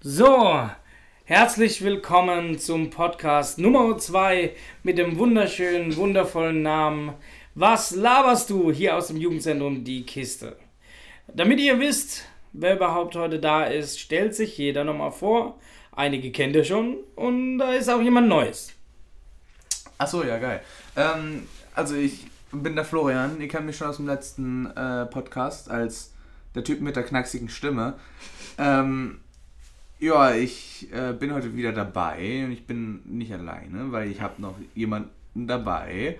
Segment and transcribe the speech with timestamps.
[0.00, 0.70] So,
[1.24, 4.54] herzlich willkommen zum Podcast Nummer 2
[4.84, 7.14] mit dem wunderschönen, wundervollen Namen
[7.56, 10.56] Was laberst du hier aus dem Jugendzentrum Die Kiste?
[11.26, 15.58] Damit ihr wisst, wer überhaupt heute da ist, stellt sich jeder nochmal vor.
[15.90, 18.72] Einige kennt ihr schon und da ist auch jemand Neues.
[19.98, 20.60] Achso, ja, geil.
[20.94, 25.68] Ähm, also ich bin der Florian, ihr kennt mich schon aus dem letzten äh, Podcast
[25.68, 26.14] als
[26.54, 27.94] der Typ mit der knacksigen Stimme.
[28.58, 29.22] Ähm,
[29.98, 34.40] ja, ich äh, bin heute wieder dabei und ich bin nicht alleine, weil ich habe
[34.40, 36.18] noch jemanden dabei.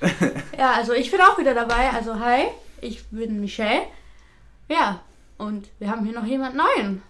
[0.58, 1.90] ja, also ich bin auch wieder dabei.
[1.90, 2.46] Also hi,
[2.80, 3.82] ich bin Michelle.
[4.68, 5.02] Ja,
[5.38, 7.02] und wir haben hier noch jemand Neuen.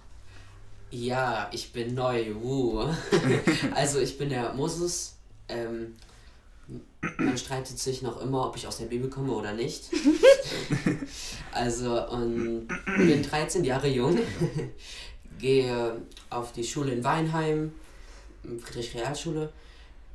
[0.91, 2.35] Ja, ich bin neu.
[2.35, 2.89] Uh.
[3.75, 5.17] also ich bin der Moses.
[5.49, 5.95] Ähm,
[7.19, 9.85] man streitet sich noch immer, ob ich aus der Bibel komme oder nicht.
[11.53, 14.19] also und bin 13 Jahre jung
[15.39, 16.01] gehe
[16.31, 17.73] auf die Schule in Weinheim,
[18.43, 19.53] Friedrich-Realschule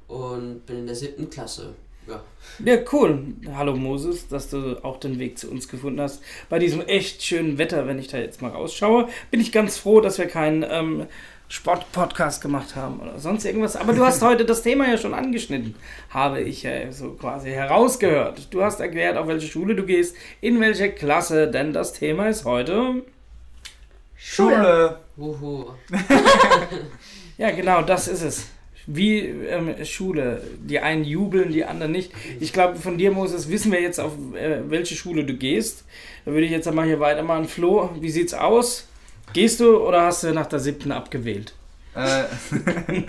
[0.07, 1.73] und bin in der siebten Klasse.
[2.07, 2.23] Ja.
[2.65, 3.35] ja, cool.
[3.53, 6.23] Hallo Moses, dass du auch den Weg zu uns gefunden hast.
[6.49, 10.01] Bei diesem echt schönen Wetter, wenn ich da jetzt mal rausschaue, bin ich ganz froh,
[10.01, 11.05] dass wir keinen ähm,
[11.47, 13.75] Sport-Podcast gemacht haben oder sonst irgendwas.
[13.75, 15.75] Aber du hast heute das Thema ja schon angeschnitten,
[16.09, 18.47] habe ich ja so quasi herausgehört.
[18.51, 22.45] Du hast erklärt, auf welche Schule du gehst, in welche Klasse, denn das Thema ist
[22.45, 23.03] heute
[24.15, 24.99] Schule.
[25.21, 25.71] Uhu.
[27.37, 28.47] ja, genau, das ist es.
[28.87, 30.41] Wie ähm, Schule.
[30.59, 32.11] Die einen jubeln, die anderen nicht.
[32.39, 35.85] Ich glaube, von dir, Moses, wissen wir jetzt, auf äh, welche Schule du gehst.
[36.25, 37.47] Da würde ich jetzt einmal hier weitermachen.
[37.47, 38.87] Flo, wie sieht's aus?
[39.33, 41.53] Gehst du oder hast du nach der siebten abgewählt?
[41.93, 42.23] Äh,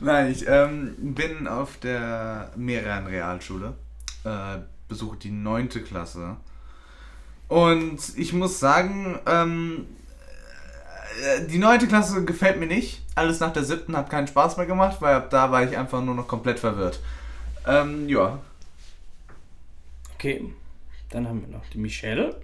[0.00, 3.74] Nein, ich ähm, bin auf der Mehreren Realschule.
[4.24, 6.36] Äh, besuche die neunte Klasse.
[7.48, 9.97] Und ich muss sagen, ähm, äh,
[11.48, 13.02] die neunte Klasse gefällt mir nicht.
[13.14, 16.02] Alles nach der siebten hat keinen Spaß mehr gemacht, weil ab da war ich einfach
[16.02, 17.00] nur noch komplett verwirrt.
[17.66, 18.38] Ähm, ja.
[20.14, 20.52] Okay,
[21.10, 22.40] dann haben wir noch die Michelle.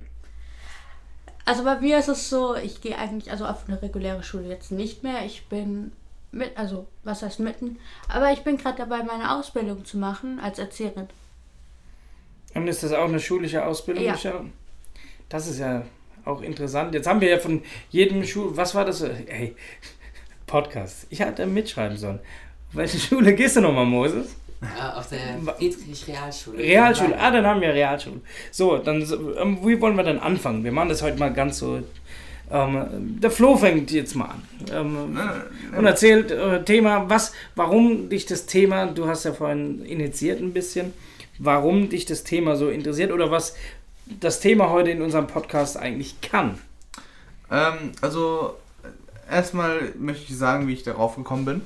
[1.44, 4.71] Also bei mir ist es so, ich gehe eigentlich also auf eine reguläre Schule jetzt
[4.71, 5.25] nicht mehr.
[5.25, 5.93] Ich bin
[6.32, 7.78] mit, also was heißt mitten,
[8.09, 11.09] aber ich bin gerade dabei, meine Ausbildung zu machen als Erzieherin.
[12.54, 14.12] Und ist das auch eine schulische Ausbildung, ja.
[14.12, 14.44] Michelle?
[15.28, 15.84] Das ist ja
[16.25, 16.95] auch interessant.
[16.95, 18.57] Jetzt haben wir ja von jedem Schul...
[18.57, 19.05] Was war das?
[19.27, 19.55] Hey,
[20.47, 21.07] Podcast.
[21.11, 22.21] Ich hatte mitschreiben sollen.
[22.71, 24.37] Auf welche Schule gehst du nochmal, Moses?
[24.79, 25.19] Ja, auf der
[25.57, 26.59] Friedrich-Realschule.
[26.59, 28.21] Realschule, ah, dann haben wir Realschule.
[28.51, 29.03] So, dann,
[29.39, 30.65] ähm, wie wollen wir dann anfangen?
[30.65, 31.83] Wir machen das heute mal ganz so.
[32.51, 35.19] Ähm, der Flo fängt jetzt mal an ähm,
[35.77, 40.53] und erzählt äh, Thema, was, warum dich das Thema, du hast ja vorhin initiiert ein
[40.53, 40.93] bisschen,
[41.39, 43.56] warum dich das Thema so interessiert oder was
[44.06, 46.59] das Thema heute in unserem Podcast eigentlich kann.
[47.50, 48.56] Ähm, also,
[49.31, 51.62] erstmal möchte ich sagen, wie ich darauf gekommen bin.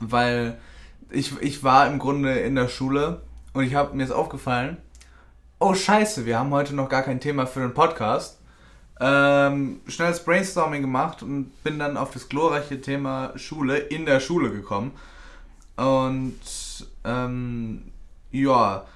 [0.00, 0.58] Weil
[1.10, 4.76] ich, ich war im Grunde in der Schule und ich habe mir ist aufgefallen,
[5.58, 8.38] oh scheiße, wir haben heute noch gar kein Thema für den Podcast.
[8.98, 14.50] Ähm, schnelles Brainstorming gemacht und bin dann auf das glorreiche Thema Schule in der Schule
[14.50, 14.92] gekommen.
[15.76, 16.40] Und
[17.04, 17.92] ähm,
[18.30, 18.86] ja,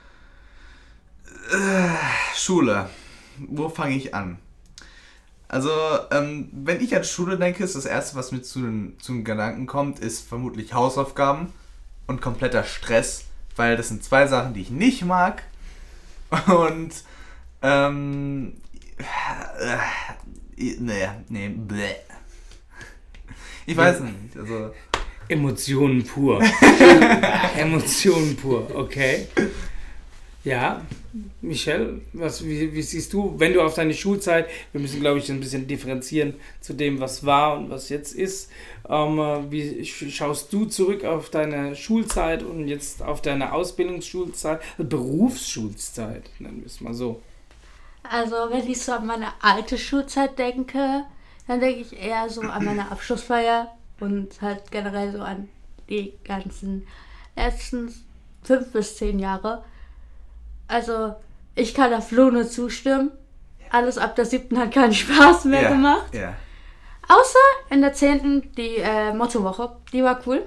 [2.34, 2.88] Schule.
[3.48, 4.38] Wo fange ich an?
[5.48, 5.70] Also,
[6.12, 9.24] ähm, wenn ich an Schule denke, ist das Erste, was mir zu den, zu den
[9.24, 11.52] Gedanken kommt, ist vermutlich Hausaufgaben
[12.06, 13.24] und kompletter Stress,
[13.56, 15.42] weil das sind zwei Sachen, die ich nicht mag.
[16.46, 16.92] Und,
[17.62, 18.52] ähm,
[18.96, 19.76] äh,
[20.56, 21.96] nee, nee, bleh.
[23.66, 24.72] Ich weiß nicht, also...
[25.26, 26.42] Emotionen pur.
[27.56, 29.26] Emotionen pur, okay.
[30.42, 30.80] Ja,
[31.42, 35.30] Michelle, was, wie, wie, siehst du, wenn du auf deine Schulzeit, wir müssen glaube ich
[35.30, 38.50] ein bisschen differenzieren zu dem, was war und was jetzt ist.
[38.88, 39.18] Ähm,
[39.50, 46.66] wie schaust du zurück auf deine Schulzeit und jetzt auf deine Ausbildungsschulzeit, Berufsschulzeit, nennen wir
[46.66, 47.20] es mal so?
[48.02, 51.04] Also, wenn ich so an meine alte Schulzeit denke,
[51.46, 55.48] dann denke ich eher so an meine Abschlussfeier und halt generell so an
[55.90, 56.86] die ganzen
[57.36, 57.94] letzten
[58.42, 59.64] fünf bis zehn Jahre
[60.70, 61.14] also,
[61.54, 63.10] ich kann da Flo nur zustimmen.
[63.70, 66.14] Alles ab der siebten hat keinen Spaß mehr ja, gemacht.
[66.14, 66.34] Ja.
[67.08, 69.76] Außer in der zehnten die äh, Mottowoche.
[69.92, 70.42] Die war cool.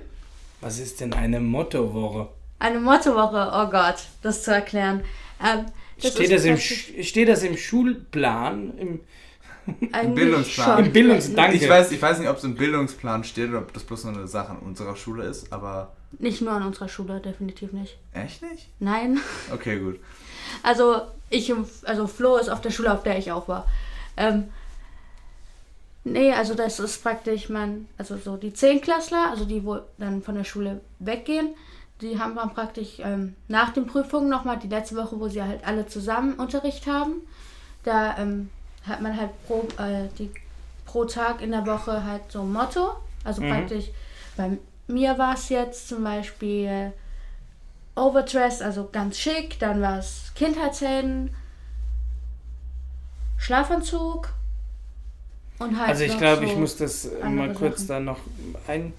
[0.61, 2.29] Was ist denn eine Mottowoche?
[2.59, 5.03] Eine Mottowoche, oh Gott, das zu erklären.
[5.43, 5.65] Ähm,
[6.01, 8.77] das steht, das im, steht das im Schulplan?
[8.77, 8.99] Im,
[10.01, 10.85] Im Bildungsplan.
[10.85, 11.57] Im Bildungs Danke.
[11.57, 14.13] Ich weiß, ich weiß nicht, ob es im Bildungsplan steht oder ob das bloß nur
[14.13, 17.97] eine Sache an unserer Schule ist, aber nicht nur an unserer Schule, definitiv nicht.
[18.13, 18.67] Echt nicht?
[18.79, 19.19] Nein.
[19.51, 19.99] Okay, gut.
[20.61, 21.51] Also ich,
[21.85, 23.67] also Flo ist auf der Schule, auf der ich auch war.
[24.17, 24.49] Ähm,
[26.05, 30.35] Nee, also das ist praktisch man, also so die Zehnklässler, also die, wo dann von
[30.35, 31.55] der Schule weggehen,
[32.01, 35.65] die haben dann praktisch ähm, nach den Prüfungen nochmal die letzte Woche, wo sie halt
[35.65, 37.21] alle zusammen Unterricht haben.
[37.85, 38.49] Da ähm,
[38.85, 40.29] hat man halt pro, äh, die,
[40.85, 42.95] pro Tag in der Woche halt so ein Motto.
[43.23, 43.49] Also Mhm.
[43.49, 43.85] praktisch,
[44.35, 44.57] bei
[44.87, 46.93] mir war es jetzt zum Beispiel
[47.95, 51.35] Overdress, also ganz schick, dann war es Kindheitshelden,
[53.37, 54.29] Schlafanzug
[55.59, 55.89] und halt.
[55.89, 57.87] Also ich glaube, so ich muss das mal kurz Sachen.
[57.87, 58.19] da noch
[58.67, 58.93] ein...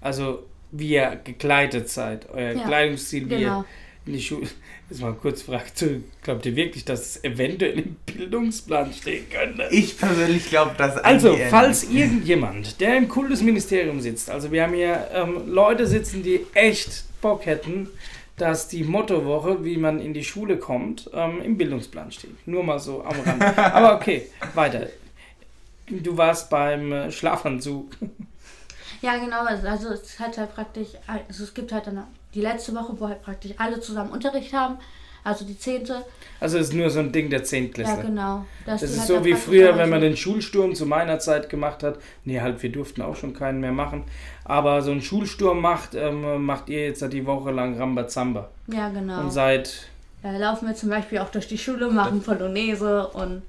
[0.00, 3.60] Also wie ihr gekleidet seid, euer Ja, Kleidungsstil, wie ihr Genau.
[3.62, 3.87] die
[4.20, 4.46] Schule...
[4.90, 5.84] Jetzt mal kurz fragt,
[6.22, 9.68] glaubt ihr wirklich, dass es eventuell im Bildungsplan stehen könnte?
[9.70, 15.08] Ich persönlich glaube, dass Also, falls irgendjemand, der im Kultusministerium sitzt, also wir haben hier
[15.12, 17.90] ähm, Leute sitzen, die echt Bock hätten,
[18.38, 22.46] dass die Mottowoche, wie man in die Schule kommt, ähm, im Bildungsplan steht.
[22.46, 23.58] Nur mal so am Rand.
[23.58, 24.86] Aber okay, weiter.
[25.86, 27.92] Du warst beim äh, Schlafanzug.
[29.02, 29.44] Ja, genau.
[29.44, 33.22] Also es hat halt praktisch, also es gibt halt dann die letzte Woche, wo halt
[33.22, 34.76] praktisch alle zusammen Unterricht haben.
[35.24, 36.04] Also die zehnte.
[36.40, 38.02] Also es ist nur so ein Ding der Ja, Zehntklässler.
[38.02, 38.46] genau.
[38.64, 41.50] Dass Das die ist halt so wie früher, wenn man den Schulsturm zu meiner Zeit
[41.50, 41.98] gemacht hat.
[42.24, 44.04] Nee, halt, wir durften auch schon keinen mehr machen.
[44.44, 48.48] Aber so einen Schulsturm macht, ähm, macht ihr jetzt die Woche lang Rambazamba.
[48.68, 49.20] Ja, genau.
[49.20, 49.88] Und seid
[50.22, 53.42] Da laufen wir zum Beispiel auch durch die Schule, machen Polonaise und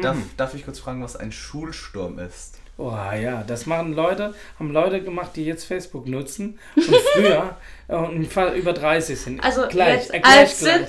[0.00, 0.30] Darf, Hm.
[0.36, 2.58] darf ich kurz fragen, was ein Schulsturm ist?
[2.84, 7.56] Oh ja, das machen Leute, haben Leute gemacht, die jetzt Facebook nutzen und früher
[7.88, 9.44] äh, und fa- über 30 sind.
[9.44, 10.88] also gleich, jetzt äh, gleich, alt gleich.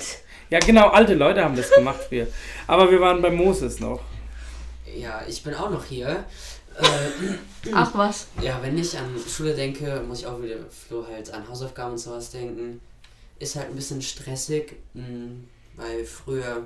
[0.50, 2.26] Ja, genau, alte Leute haben das gemacht früher.
[2.66, 4.00] Aber wir waren bei Moses noch.
[4.96, 6.24] Ja, ich bin auch noch hier.
[6.78, 8.26] Äh, Ach was.
[8.42, 11.98] ja, wenn ich an Schule denke, muss ich auch wieder Flo halt an Hausaufgaben und
[11.98, 12.80] sowas denken.
[13.38, 15.04] Ist halt ein bisschen stressig, mh,
[15.76, 16.62] weil früher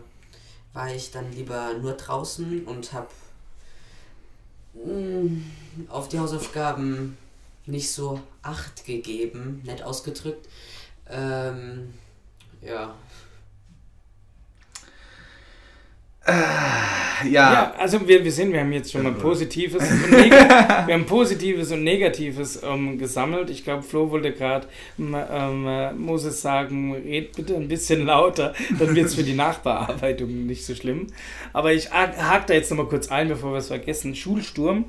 [0.72, 3.10] war ich dann lieber nur draußen und hab
[5.88, 7.16] auf die Hausaufgaben
[7.66, 10.48] nicht so Acht gegeben, nett ausgedrückt.
[11.08, 11.92] Ähm,
[12.62, 12.94] ja,
[16.28, 20.94] Ja, Ja, also wir, wir sehen, wir haben jetzt schon mal Positives und Neg- wir
[20.94, 23.50] haben Positives und Negatives ähm, gesammelt.
[23.50, 24.66] Ich glaube, Flo wollte gerade
[24.98, 25.14] ähm,
[25.66, 30.64] äh, Moses sagen, red bitte ein bisschen lauter, dann wird es für die Nachbearbeitung nicht
[30.64, 31.08] so schlimm.
[31.52, 34.14] Aber ich ha- hake da jetzt nochmal kurz ein, bevor wir es vergessen.
[34.14, 34.84] Schulsturm.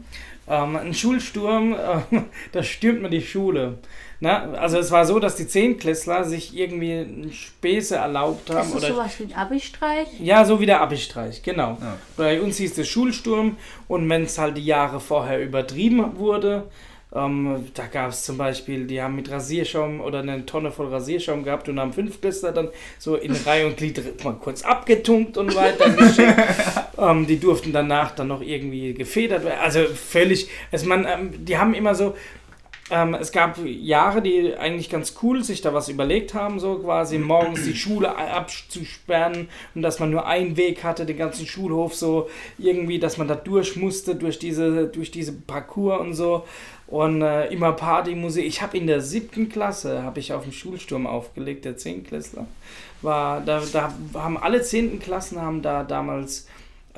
[0.48, 2.20] Ähm, ein Schulsturm, äh,
[2.52, 3.80] da stürmt man die Schule.
[4.22, 8.68] Na, also es war so, dass die Zehnklässler sich irgendwie Späße erlaubt haben.
[8.68, 10.08] Ist das oder sowas wie ein Abi-Streich?
[10.20, 11.78] ja, so wie der Abi-Streich, genau.
[11.80, 11.98] Ja.
[12.18, 13.56] Bei uns hieß es Schulsturm
[13.88, 16.66] und wenn es halt die Jahre vorher übertrieben wurde,
[17.12, 21.44] ähm, da gab es zum Beispiel, die haben mit Rasierschaum oder eine Tonne voll Rasierschaum
[21.44, 22.68] gehabt und haben fünf Klässler dann
[23.00, 26.36] so in Reihe und Glied mal kurz abgetunkt und weiter geschickt.
[27.00, 29.60] ähm, die durften danach dann noch irgendwie gefedert werden.
[29.60, 32.16] Also völlig, also man, ähm, die haben immer so,
[32.92, 37.18] ähm, es gab Jahre, die eigentlich ganz cool sich da was überlegt haben, so quasi
[37.18, 42.30] morgens die Schule abzusperren und dass man nur einen Weg hatte, den ganzen Schulhof so
[42.58, 46.46] irgendwie, dass man da durch musste, durch diese, durch diese Parcours und so.
[46.88, 48.46] Und äh, immer Partymusik.
[48.46, 52.48] Ich habe in der siebten Klasse, habe ich auf dem Schulsturm aufgelegt, der Zehnklässler.
[53.04, 56.48] War, da, da haben alle zehnten Klassen haben da damals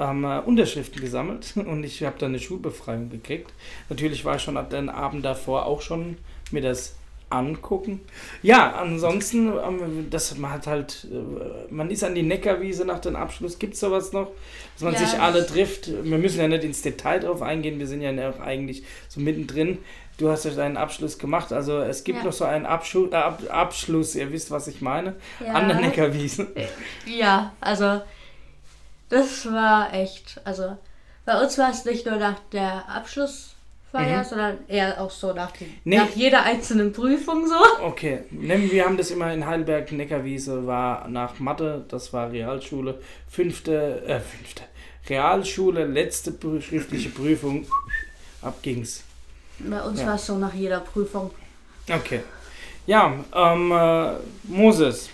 [0.01, 3.51] ähm, äh, Unterschriften gesammelt und ich habe dann eine Schulbefreiung gekriegt.
[3.89, 6.17] Natürlich war ich schon ab den Abend davor auch schon
[6.51, 6.95] mir das
[7.29, 8.01] angucken.
[8.43, 13.15] Ja, ansonsten, ähm, das man hat halt, äh, man ist an die Neckarwiese nach dem
[13.15, 13.57] Abschluss.
[13.57, 14.27] Gibt es sowas noch,
[14.75, 15.87] dass man Ja, sich alle trifft?
[16.03, 19.77] Wir müssen ja nicht ins Detail drauf eingehen, wir sind ja eigentlich so mittendrin.
[20.17, 22.25] Du hast ja deinen Abschluss gemacht, also es gibt Ja.
[22.25, 25.53] noch so einen Abschu äh, Ab Abschluss, ihr wisst, was ich meine, Ja.
[25.53, 26.47] an der Neckarwiese.
[27.05, 28.01] Ja, also
[29.11, 30.77] das war echt, also
[31.25, 34.23] bei uns war es nicht nur nach der Abschlussfeier, Mhm.
[34.23, 35.97] sondern eher auch so nach, den, Nee.
[35.97, 37.55] nach jeder einzelnen Prüfung so.
[37.83, 42.99] Okay, wir haben das immer in Heidelberg, Neckarwiese war nach Mathe, das war Realschule,
[43.29, 44.63] fünfte, äh, fünfte,
[45.09, 47.65] Realschule, letzte schriftliche Prüfung,
[48.41, 49.03] ab ging's.
[49.59, 50.07] Bei uns Ja.
[50.07, 51.31] war es so nach jeder Prüfung.
[51.91, 52.21] Okay.
[52.87, 54.13] Ja, ähm, äh,
[54.43, 55.09] Moses,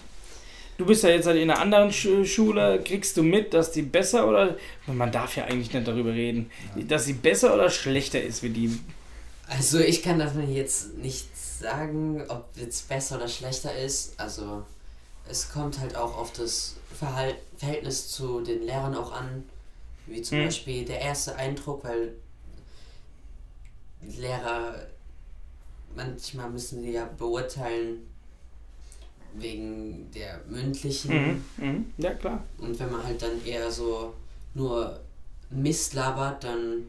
[0.77, 3.81] du bist ja jetzt halt in einer anderen Schu Schule, kriegst du mit, dass die
[3.81, 4.55] besser oder,
[4.87, 8.79] man darf ja eigentlich nicht darüber reden, dass sie besser oder schlechter ist wie die?
[9.47, 14.19] Also ich kann davon jetzt nicht sagen, ob jetzt besser oder schlechter ist.
[14.19, 14.63] Also
[15.29, 19.43] es kommt halt auch auf das Verhalt Verhältnis zu den Lehrern auch an.
[20.05, 20.45] Wie zum Mhm.
[20.45, 22.13] Beispiel der erste Eindruck, weil
[24.01, 24.87] Lehrer
[25.95, 28.07] manchmal müssen sie ja beurteilen
[29.33, 31.65] wegen der mündlichen Mhm.
[31.65, 31.85] Mhm.
[31.97, 32.43] Ja, klar.
[32.57, 34.13] und wenn man halt dann eher so
[34.53, 34.99] nur
[35.49, 36.83] Mist labert, dann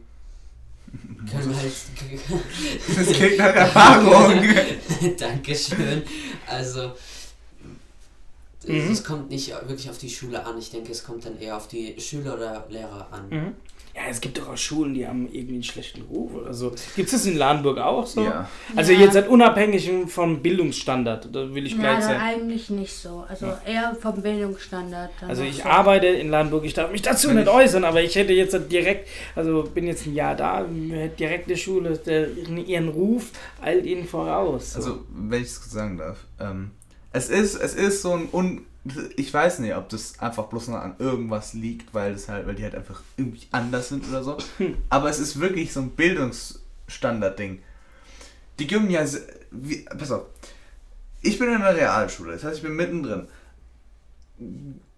[1.29, 1.71] können wir halt.
[2.95, 4.41] Das klingt nach Erfahrung.
[5.17, 6.03] Dankeschön.
[6.47, 6.91] Also,
[8.67, 8.91] Mhm.
[8.91, 10.57] es kommt nicht wirklich auf die Schule an.
[10.59, 13.29] Ich denke, es kommt dann eher auf die Schüler oder Lehrer an.
[13.29, 13.53] Mhm.
[14.01, 16.69] Ja, es gibt doch auch Schulen, die haben irgendwie einen schlechten Ruf oder so.
[16.95, 18.23] Gibt es das in Lahnburg auch so?
[18.23, 18.49] Ja.
[18.73, 18.99] Also Ja.
[18.99, 22.19] jetzt halt unabhängig vom Bildungsstandard, da will ich Ja, gleich dann sagen.
[22.21, 23.25] eigentlich nicht so.
[23.27, 25.09] Also eher vom Bildungsstandard.
[25.27, 25.63] Also ich so.
[25.63, 28.57] arbeite in Lahnburg, ich darf mich dazu Wenn nicht ich- äußern, aber ich hätte jetzt
[28.71, 32.29] direkt, also bin jetzt ein Jahr da, hätte direkt die Schule der,
[32.65, 34.73] ihren Ruf eilt ihnen voraus.
[34.73, 34.79] So.
[34.79, 36.25] Also, wenn ich es sagen darf.
[36.39, 36.71] Ähm,
[37.11, 38.61] es, ist, es ist so ein un.
[39.17, 42.55] Ich weiß nicht, ob das einfach bloß noch an irgendwas liegt, weil es halt, weil
[42.55, 44.37] die halt einfach irgendwie anders sind oder so.
[44.89, 47.59] Aber es ist wirklich so ein Bildungsstandard-Ding.
[48.57, 50.25] Die Gymnasien, ja, wie, pass auf.
[51.21, 53.27] Ich bin in einer Realschule, das heißt, ich bin mittendrin.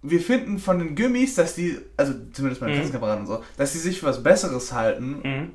[0.04, 2.78] Wir finden von den Gummis, dass die, also zumindest meine Mhm.
[2.78, 5.52] Klassenkameraden und so, dass die sich für was Besseres halten mhm.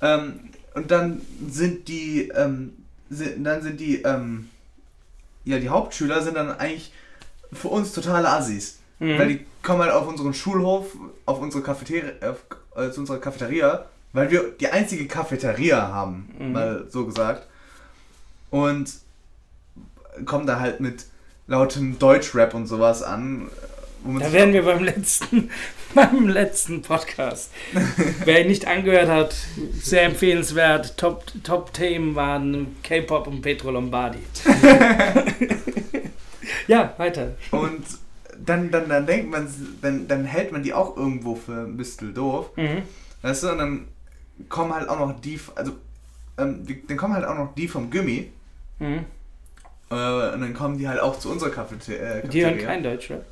[0.00, 0.40] ähm,
[0.74, 2.72] und dann sind die, ähm,
[3.10, 4.48] sind, dann sind die, ähm,
[5.44, 6.92] ja, die Hauptschüler sind dann eigentlich
[7.52, 8.78] für uns totale Assis.
[8.98, 9.18] Mhm.
[9.18, 10.86] Weil die kommen halt auf unseren Schulhof,
[11.26, 12.38] auf unsere Cafeteria, auf,
[12.76, 16.52] äh, zu unserer Cafeteria, weil wir die einzige Cafeteria haben, Mhm.
[16.52, 17.46] mal so gesagt.
[18.50, 18.90] Und
[20.26, 21.06] kommen da halt mit
[21.46, 23.48] lautem Deutschrap und sowas an.
[24.18, 25.48] Da wären wir beim letzten,
[25.94, 27.50] beim letzten Podcast.
[28.24, 29.34] Wer ihn nicht angehört hat,
[29.80, 30.96] sehr empfehlenswert.
[30.98, 34.18] Top, Top-Themen waren K-Pop und Petro Lombardi.
[36.72, 37.32] ja, weiter.
[37.50, 37.84] Und
[38.46, 39.46] dann, dann, dann denkt man,
[39.82, 42.50] dann, dann hält man die auch irgendwo für ein bisschen doof.
[42.56, 42.82] Mhm.
[43.22, 43.88] Weißt du, und dann
[44.48, 45.72] kommen halt auch noch die, also,
[46.38, 48.32] ähm, die, dann kommen halt auch noch die vom Gummi.
[48.78, 49.04] Mhm.
[49.90, 49.94] Äh,
[50.34, 52.66] und dann kommen die halt auch zu unserer Cafete äh, Die hören Cafeteria.
[52.66, 53.22] kein Deutsch, oder?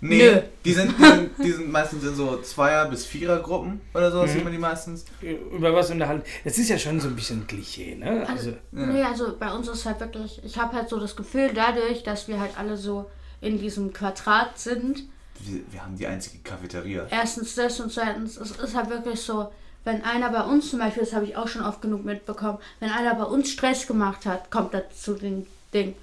[0.00, 0.40] Nee, Nö.
[0.64, 4.28] Die, sind, die, sind, die sind meistens in so Zweier- bis Vierer-Gruppen oder so, Mhm.
[4.28, 5.04] sieht man die meistens.
[5.22, 6.22] Über was unterhalten?
[6.44, 8.26] Das ist ja schon so ein bisschen Klischee, ne?
[8.28, 8.56] Also, Ja.
[8.72, 12.28] Nee, also bei uns ist halt wirklich, ich habe halt so das Gefühl, dadurch, dass
[12.28, 13.10] wir halt alle so
[13.40, 15.04] in diesem Quadrat sind,
[15.40, 17.06] Wir, wir haben die einzige Cafeteria.
[17.10, 19.50] erstens das und zweitens, es ist halt wirklich so,
[19.84, 22.90] wenn einer bei uns zum Beispiel, das habe ich auch schon oft genug mitbekommen, wenn
[22.90, 25.94] einer bei uns Stress gemacht hat, kommt er zu dem Ding,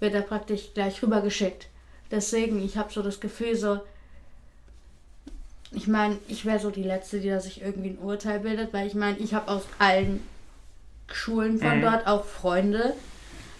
[0.00, 1.66] wird er praktisch gleich rübergeschickt.
[2.10, 3.80] Deswegen, ich habe so das Gefühl, so,
[5.72, 8.86] ich meine, ich wäre so die Letzte, die da sich irgendwie ein Urteil bildet, weil
[8.86, 10.22] ich meine, ich habe aus allen
[11.12, 11.82] Schulen von Mhm.
[11.82, 12.94] dort auch Freunde,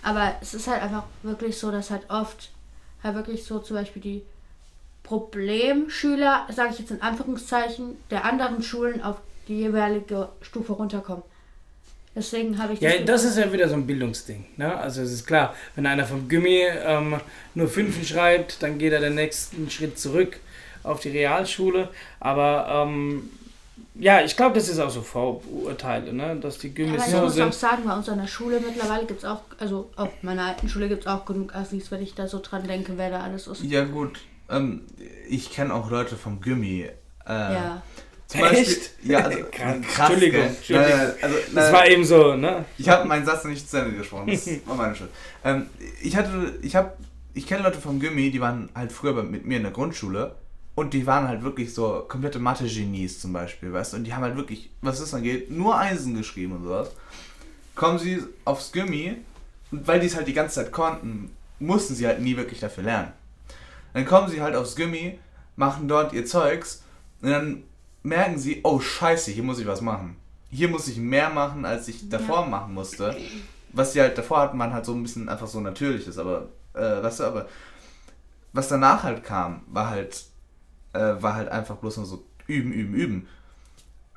[0.03, 2.51] aber es ist halt einfach wirklich so, dass halt oft
[3.03, 4.23] halt wirklich so zum Beispiel die
[5.03, 9.17] Problemschüler, sage ich jetzt in Anführungszeichen, der anderen Schulen auf
[9.49, 11.23] die jeweilige Stufe runterkommen.
[12.15, 14.45] Deswegen habe ich ja, das ist ja wieder so ein Bildungsding.
[14.57, 14.77] Ne?
[14.77, 17.21] Also es ist klar, wenn einer vom Gummi ähm,
[17.55, 20.39] nur Fünfen schreibt, dann geht er den nächsten Schritt zurück
[20.83, 21.89] auf die Realschule.
[22.19, 23.31] Aber ähm,
[23.95, 26.37] ja, ich glaube, das ist auch so Vorurteile, ne?
[26.41, 27.55] dass die Ja, aber ich so muss auch sind.
[27.55, 30.89] sagen, bei uns an der Schule mittlerweile gibt es auch, also auf meiner alten Schule
[30.89, 33.63] gibt es auch genug Assis, wenn ich da so dran denke, wer da alles ist.
[33.63, 34.21] Ja, gut.
[34.51, 34.83] Ähm,
[35.29, 36.83] ich kenne auch Leute vom Gummi.
[37.27, 37.83] Äh, Ja.
[38.29, 38.91] Zum Beispiel, Echt?
[39.05, 39.77] Ja, also, Krass.
[39.83, 40.11] krass.
[40.11, 40.47] Entschuldigung?
[40.47, 40.99] Entschuldigung.
[40.99, 42.65] Nein, also, Das nein, war eben so, ne?
[42.77, 44.27] Ich habe meinen Satz nicht zu Ende gesprochen.
[44.27, 45.11] Das war meine Schuld.
[45.45, 45.67] Ähm,
[46.03, 46.93] ich hatte, ich habe,
[47.33, 50.35] ich kenne Leute vom Gimmi, die waren halt früher mit mir in der Grundschule
[50.75, 53.97] und die waren halt wirklich so komplette Mathe-Genies zum Beispiel, weißt du?
[53.97, 56.91] Und die haben halt wirklich, was das angeht, nur Einsen geschrieben und sowas.
[57.75, 59.17] Kommen sie aufs Gimmi
[59.71, 61.31] und weil die es halt die ganze Zeit konnten,
[61.61, 63.13] mussten sie halt nie wirklich dafür lernen.
[63.95, 65.19] Dann kommen sie halt aufs Gimmi,
[65.57, 66.83] machen dort ihr Zeugs
[67.23, 67.63] und dann
[68.03, 70.17] merken sie, oh scheiße, hier muss ich was machen.
[70.51, 73.17] Hier muss ich mehr machen, als ich davor machen musste.
[73.73, 77.03] Was sie halt davor hatten, waren halt so ein bisschen einfach so natürliches, aber, äh,
[77.03, 77.47] weißt du, aber
[78.53, 80.25] was danach halt kam, war halt,
[80.95, 83.29] äh, war halt einfach bloß nur so üben, üben, üben.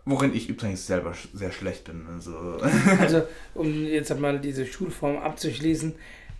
[0.05, 2.07] Worin ich übrigens selber sehr schlecht bin.
[2.11, 2.57] Also,
[2.99, 3.23] Also,
[3.53, 5.93] um jetzt mal diese Schulform abzuschließen,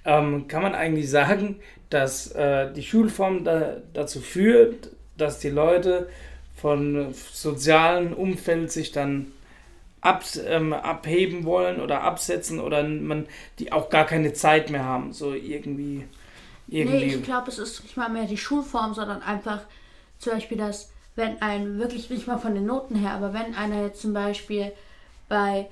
[0.06, 6.10] ähm, kann man eigentlich sagen, dass äh, die Schulform da, dazu führt, dass die Leute
[6.62, 9.32] von sozialen Umfeld sich dann
[10.02, 13.28] ab, ähm, abheben wollen oder absetzen oder man
[13.60, 16.06] die auch gar keine Zeit mehr haben, so irgendwie
[16.68, 16.98] irgendwie.
[16.98, 19.62] Nee, ich glaube, es ist nicht mal mehr die Schulform, sondern einfach
[20.20, 23.82] zum Beispiel das, wenn ein, wirklich nicht mal von den Noten her, aber wenn einer
[23.84, 24.72] jetzt zum Beispiel
[25.28, 25.68] bei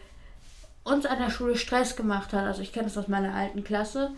[0.83, 4.11] uns an der Schule Stress gemacht hat, also ich kenne das aus meiner alten Klasse,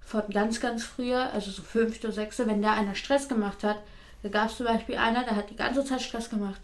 [0.00, 3.78] von ganz, ganz früher, also so fünfte, sechste, wenn da einer Stress gemacht hat,
[4.24, 6.60] da gab es zum Beispiel einer, der hat die ganze Zeit Stress gemacht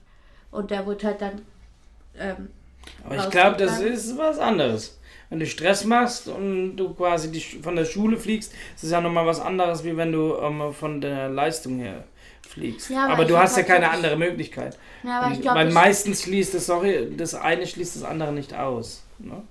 [0.50, 1.42] und der wurde halt dann
[2.18, 2.48] ähm,
[3.04, 4.98] Aber ich glaube, das ist was anderes.
[5.28, 9.02] Wenn du Stress machst und du quasi die, von der Schule fliegst, ist es ja
[9.02, 12.04] nochmal was anderes, wie wenn du ähm, von der Leistung her
[12.48, 12.88] fliegst.
[12.88, 14.78] Ja, aber aber du hast ja keine andere Möglichkeit.
[15.02, 18.54] Ja, aber ich glaube, Weil meistens schließt das, sorry, das eine schließt das andere nicht
[18.54, 19.04] aus.
[19.18, 19.42] Ne?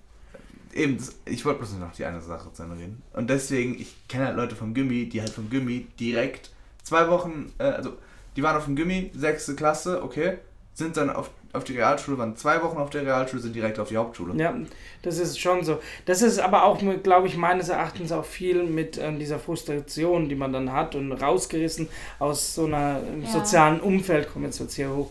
[0.74, 3.04] Eben, ich wollte bloß noch die eine Sache zu reden.
[3.14, 6.50] Und deswegen, ich kenne halt Leute vom Gimmi, die halt vom Gimmi direkt
[6.90, 7.94] zwei Wochen, äh, also
[8.36, 10.38] die waren auf dem Gimmi, sechste Klasse, okay,
[10.74, 13.90] sind dann auf, auf die Realschule, waren zwei Wochen auf der Realschule, sind direkt auf
[13.90, 14.34] die Hauptschule.
[14.42, 14.54] Ja,
[15.02, 15.80] das ist schon so.
[16.06, 20.36] Das ist aber auch, glaube ich, meines Erachtens auch viel mit ähm, dieser Frustration, die
[20.36, 23.30] man dann hat und rausgerissen aus so einer Ja.
[23.30, 25.10] sozialen Umfeld, kommt jetzt hier hoch,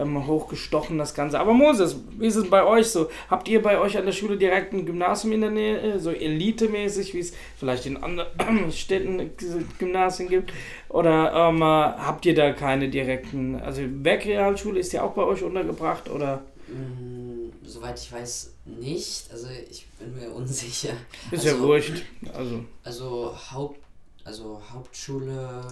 [0.00, 1.38] ähm, hochgestochen das Ganze.
[1.38, 3.08] Aber Moses, wie ist es bei euch so?
[3.28, 6.10] Habt ihr bei euch an der Schule direkt ein Gymnasium in der Nähe, äh, so
[6.10, 9.30] elitemäßig, wie es vielleicht in anderen Städten
[9.78, 10.52] Gymnasien gibt?
[10.88, 15.42] Oder ähm, äh, habt ihr da keine direkten, also Werkrealschule ist ja auch bei euch
[15.42, 16.42] untergebracht oder
[16.72, 19.24] Mm, soweit ich weiß, nicht.
[19.32, 20.90] Also ich bin mir unsicher.
[21.32, 22.02] ist ja Also- wurscht?
[22.32, 23.80] Also, Also Haupt,
[24.22, 25.64] also Hauptschule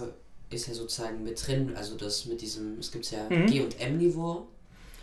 [0.51, 3.45] ist ja sozusagen mit drin, also das mit diesem, es gibt ja Mhm.
[3.47, 4.47] G und M-Niveau.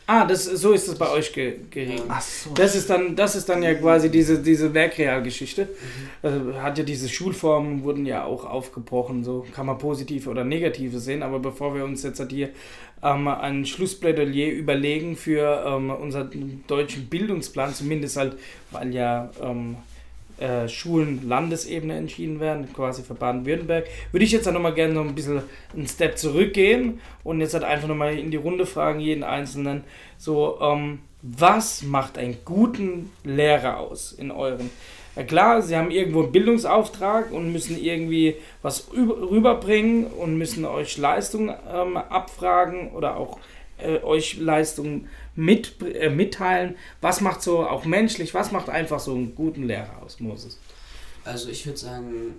[0.09, 1.99] ah, das, so ist das bei euch ge geregelt.
[2.01, 2.05] Ja.
[2.09, 2.51] Ach so.
[2.55, 5.69] Das ist dann, das ist dann ja quasi diese, diese Werkrealgeschichte.
[6.23, 10.99] Also hat ja diese Schulformen wurden ja auch aufgebrochen, so kann man positive oder negative
[11.01, 11.23] sehen.
[11.23, 12.51] Aber bevor wir uns jetzt hier
[13.03, 18.37] ähm, ein Schlussplädoyer überlegen für ähm, unseren deutschen Bildungsplan, zumindest halt,
[18.71, 19.77] weil ja ähm,
[20.39, 25.05] äh, Schulen Landesebene entschieden werden, quasi für Baden-Württemberg, würde ich jetzt dann nochmal gerne noch
[25.05, 25.43] ein bisschen
[25.75, 29.85] einen Step zurückgehen und jetzt halt einfach nochmal in die Runde fragen, jeden Einzelnen,
[30.19, 34.71] so, ähm, was macht einen guten Lehrer aus in euren?
[35.17, 40.67] Ja klar, sie haben irgendwo einen Bildungsauftrag und müssen irgendwie was über- rüberbringen und müssen
[40.67, 43.39] euch Leistungen ähm, abfragen oder auch
[43.79, 46.77] äh, euch Leistungen mit, äh, mitteilen.
[47.01, 50.59] Was macht so auch menschlich, was macht einfach so einen guten Lehrer aus, Moses?
[51.25, 52.35] Also ich würde sagen,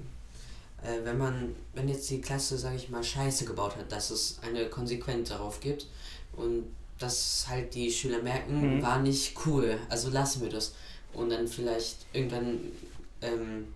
[0.84, 4.40] äh, wenn man, wenn jetzt die Klasse, sage ich mal, Scheiße gebaut hat, dass es
[4.42, 5.88] eine Konsequenz darauf gibt
[6.34, 6.64] und
[7.00, 8.82] dass halt die Schüler merken, Mhm.
[8.82, 10.74] war nicht cool, also lassen wir das.
[11.14, 12.60] Und dann vielleicht irgendwann
[13.22, 13.68] ähm,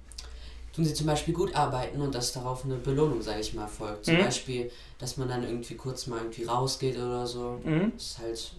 [0.76, 4.06] tun sie zum Beispiel gut arbeiten und dass darauf eine Belohnung, sage ich mal, folgt.
[4.06, 4.20] Zum Mhm.
[4.20, 7.60] Beispiel, dass man dann irgendwie kurz mal irgendwie rausgeht oder so.
[7.64, 7.92] Mhm.
[7.96, 8.52] Das ist halt,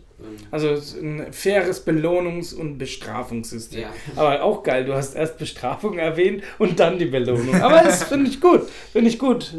[0.51, 3.83] Also es ist ein faires Belohnungs- und Bestrafungssystem.
[3.83, 3.89] ja.
[4.17, 7.61] Aber auch geil, du hast erst Bestrafung erwähnt und dann die Belohnung.
[7.63, 8.63] Aber das finde ich gut.
[8.93, 9.55] Finde ich gut.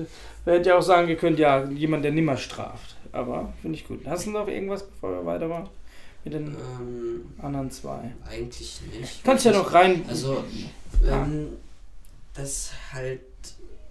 [0.46, 2.96] Wir hätten ja auch sagen können, ja, jemand, der nimmer straft.
[3.12, 4.02] Aber finde ich gut.
[4.06, 5.70] Hast du noch irgendwas, bevor wir weitermachen?
[6.26, 8.12] Mit den Ähm, anderen zwei.
[8.30, 9.24] eigentlich nicht.
[9.24, 10.04] Kannst ja noch rein.
[10.08, 10.44] Also,
[11.06, 11.50] ähm,
[12.34, 13.22] dass halt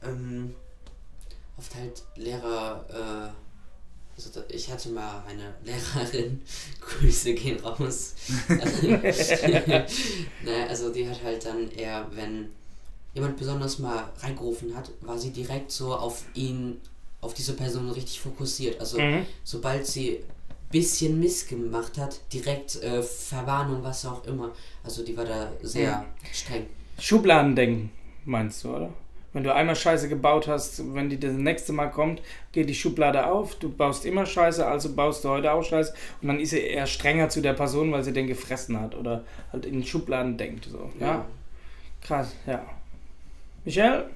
[0.02, 0.54] ähm,
[1.58, 3.32] oft halt Lehrer, äh, also
[4.48, 6.42] ich hatte mal eine Lehrerin,
[6.80, 8.14] Grüße gehen raus.
[8.48, 9.86] naja,
[10.68, 12.48] also die hat halt dann eher, wenn
[13.14, 16.80] jemand besonders mal reingerufen hat, war sie direkt so auf ihn,
[17.20, 18.80] auf diese Person richtig fokussiert.
[18.80, 19.26] Also Mhm.
[19.44, 20.20] sobald sie
[20.70, 24.52] bisschen Mist gemacht hat, direkt äh, Verwarnung, was auch immer.
[24.82, 26.66] Also die war da sehr streng.
[26.98, 27.90] Schubladendenken,
[28.24, 28.92] meinst du, oder?
[29.32, 32.20] Wenn du einmal Scheiße gebaut hast, wenn die das nächste Mal kommt,
[32.52, 36.28] geht die Schublade auf, du baust immer Scheiße, also baust du heute auch Scheiße und
[36.28, 39.64] dann ist sie eher strenger zu der Person, weil sie den gefressen hat oder halt
[39.64, 40.66] in Schubladen denkt.
[40.66, 40.90] So.
[41.00, 41.24] Ja,
[42.02, 42.62] krass, ja.
[43.64, 44.10] Michelle?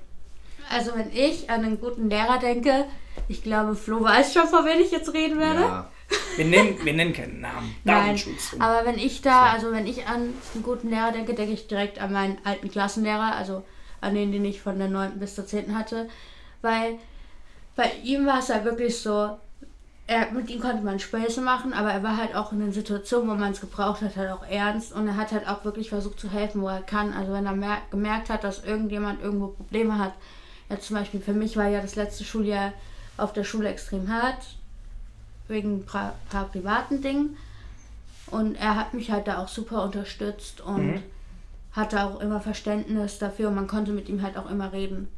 [0.69, 2.85] Also wenn ich an einen guten Lehrer denke,
[3.29, 5.61] ich glaube, Flo weiß schon, von wem ich jetzt reden werde.
[5.61, 5.91] Ja.
[6.37, 7.75] Wir nennen, wir nennen keinen Namen.
[7.85, 8.57] Nein, Datenschutz.
[8.59, 12.01] Aber wenn ich da, also wenn ich an einen guten Lehrer denke, denke ich direkt
[12.01, 13.65] an meinen alten Klassenlehrer, also
[14.01, 15.19] an den, den ich von der 9.
[15.19, 15.77] bis zur 10.
[15.77, 16.09] hatte.
[16.63, 16.99] Weil
[17.75, 19.37] bei ihm war es halt wirklich so,
[20.07, 23.29] er, mit ihm konnte man Späße machen, aber er war halt auch in den Situationen,
[23.29, 26.21] wo man es gebraucht hat, halt auch ernst und er hat halt auch wirklich versucht
[26.21, 27.13] zu helfen, wo er kann.
[27.13, 30.13] Also wenn er mer gemerkt hat, dass irgendjemand irgendwo Probleme hat.
[30.71, 32.73] Ja, zum Beispiel für mich war ja das letzte Schuljahr
[33.17, 34.39] auf der Schule extrem hart,
[35.49, 37.37] wegen ein paar, paar privaten Dingen.
[38.29, 41.03] Und er hat mich halt da auch super unterstützt und Mhm.
[41.77, 45.09] Hatte auch immer Verständnis dafür und man konnte mit ihm halt auch immer reden.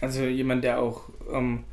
[0.00, 1.64] Also jemand, der auch ähm,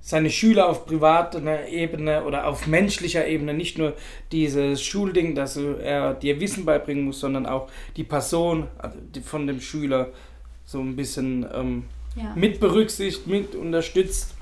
[0.00, 3.94] seine Schüler auf privater Ebene oder auf menschlicher Ebene, nicht nur
[4.32, 9.60] dieses Schulding, dass er dir Wissen beibringen muss, sondern auch die Person also von dem
[9.60, 10.08] Schüler
[10.64, 11.84] so ein bisschen ähm,
[12.16, 12.32] Ja.
[12.34, 14.34] mit berücksichtigt, mit unterstützt.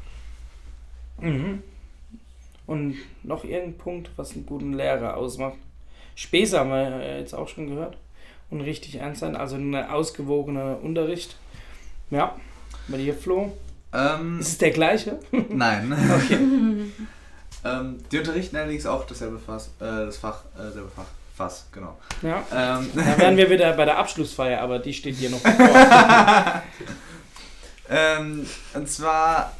[1.21, 1.63] Mhm.
[2.67, 5.59] Und noch irgendein Punkt, was einen guten Lehrer ausmacht.
[6.15, 7.97] Späße haben wir jetzt auch schon gehört.
[8.51, 11.37] Und richtig ernst sein, also ein ausgewogener Unterricht.
[12.11, 12.35] Ja,
[12.89, 13.57] bei dir, Flo.
[13.93, 15.19] Ähm, Ist es der gleiche?
[15.49, 15.93] nein.
[17.65, 21.99] ähm, die unterrichten allerdings auch dasselbe Fass, äh, das Fach, äh, dasselbe Fach, Fass, genau.
[22.23, 22.45] Ja.
[22.53, 25.67] Ähm, Da wären wir wieder bei der Abschlussfeier, aber die steht hier noch bevor.
[27.89, 29.57] ähm, und zwar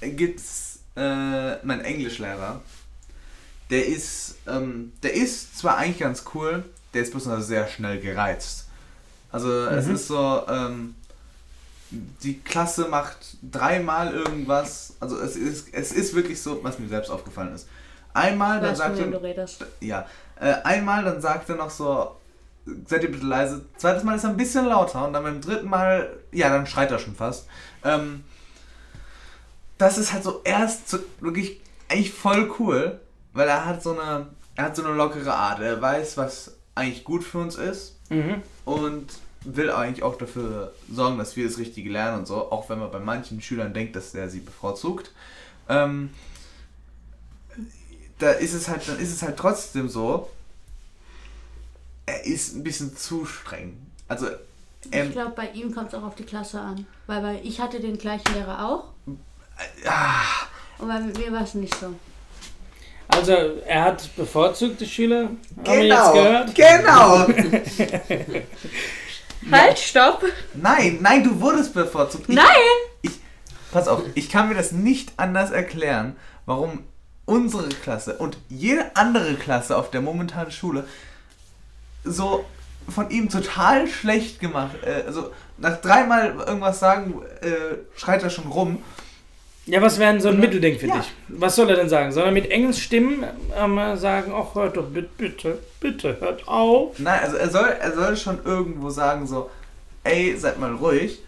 [0.00, 2.60] gibt's äh, mein Englischlehrer,
[3.70, 8.00] der ist, ähm, der ist zwar eigentlich ganz cool, der ist bloß noch sehr schnell
[8.00, 8.66] gereizt.
[9.32, 9.94] Also es Mhm.
[9.94, 10.94] ist so, ähm,
[11.90, 14.94] die Klasse macht dreimal irgendwas.
[15.00, 17.68] Also es ist, es ist wirklich so, was mir selbst aufgefallen ist.
[18.12, 19.64] Einmal, dann Weißt du, sagt er, du redest?
[19.80, 20.06] ja,
[20.40, 22.16] äh, einmal, dann sagt er noch so,
[22.86, 23.64] seid ihr bitte leise.
[23.76, 26.90] Zweites Mal ist er ein bisschen lauter und dann beim dritten Mal, ja, dann schreit
[26.90, 27.46] er schon fast.
[27.84, 28.24] Ähm,
[29.78, 33.00] das ist halt so erst so wirklich eigentlich voll cool,
[33.32, 34.26] weil er hat so eine,
[34.56, 35.60] er hat so eine lockere Art.
[35.60, 38.42] Er weiß, was eigentlich gut für uns ist Mhm.
[38.64, 39.06] und
[39.44, 42.90] will eigentlich auch dafür sorgen, dass wir das Richtige lernen und so, auch wenn man
[42.90, 45.12] bei manchen Schülern denkt, dass er sie bevorzugt.
[45.68, 46.10] Ähm,
[48.18, 50.28] da ist es halt, dann ist es halt trotzdem so,
[52.06, 53.78] er ist ein bisschen zu streng.
[54.08, 54.26] Also,
[54.92, 56.86] ähm, Ich glaube, bei ihm kommt es auch auf die Klasse an.
[57.06, 58.84] Weil bei, ich hatte den gleichen Lehrer auch.
[59.86, 60.22] ah,
[60.78, 61.94] Und bei mir war es nicht so.
[63.10, 63.32] Also,
[63.66, 66.54] er hat bevorzugte Schüler, haben wir genau, jetzt gehört.
[66.54, 67.26] genau.
[69.50, 70.24] Halt, stopp!
[70.54, 72.28] Nein, nein, du wurdest bevorzugt.
[72.28, 72.46] Ich, Nein!
[73.02, 73.12] Ich,
[73.72, 76.84] pass auf, ich kann mir das nicht anders erklären, warum
[77.24, 80.84] unsere Klasse und jede andere Klasse auf der momentanen Schule
[82.04, 82.44] so
[82.88, 84.76] von ihm total schlecht gemacht.
[84.84, 88.82] Äh, also nach dreimal irgendwas sagen, äh, schreit er schon rum.
[89.70, 90.96] Ja, was wäre denn so ein Mittelding für Ja.
[90.98, 91.12] dich?
[91.28, 92.10] Was soll er denn sagen?
[92.10, 93.24] Soll er mit Engelsstimmen
[93.56, 96.98] ähm, sagen, ach, hört doch bitte, bitte, bitte, hört auf?
[96.98, 99.48] Nein, also er soll, er soll schon irgendwo sagen so,
[100.02, 101.20] ey, seid mal ruhig.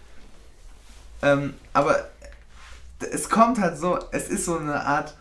[1.21, 2.09] Ähm, aber
[3.11, 5.15] es kommt halt so, es ist so eine Art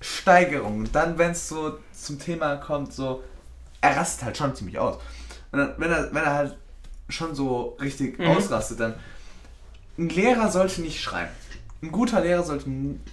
[0.00, 0.78] Steigerung.
[0.80, 3.24] Und dann, wenn es so zum Thema kommt, so,
[3.80, 4.98] er rastet halt schon ziemlich aus.
[5.50, 6.56] Und dann, wenn er, wenn er halt
[7.08, 8.26] schon so richtig Mhm.
[8.28, 8.94] ausrastet, dann
[9.98, 11.28] ein Lehrer sollte nicht schreien.
[11.82, 12.68] Ein guter Lehrer sollte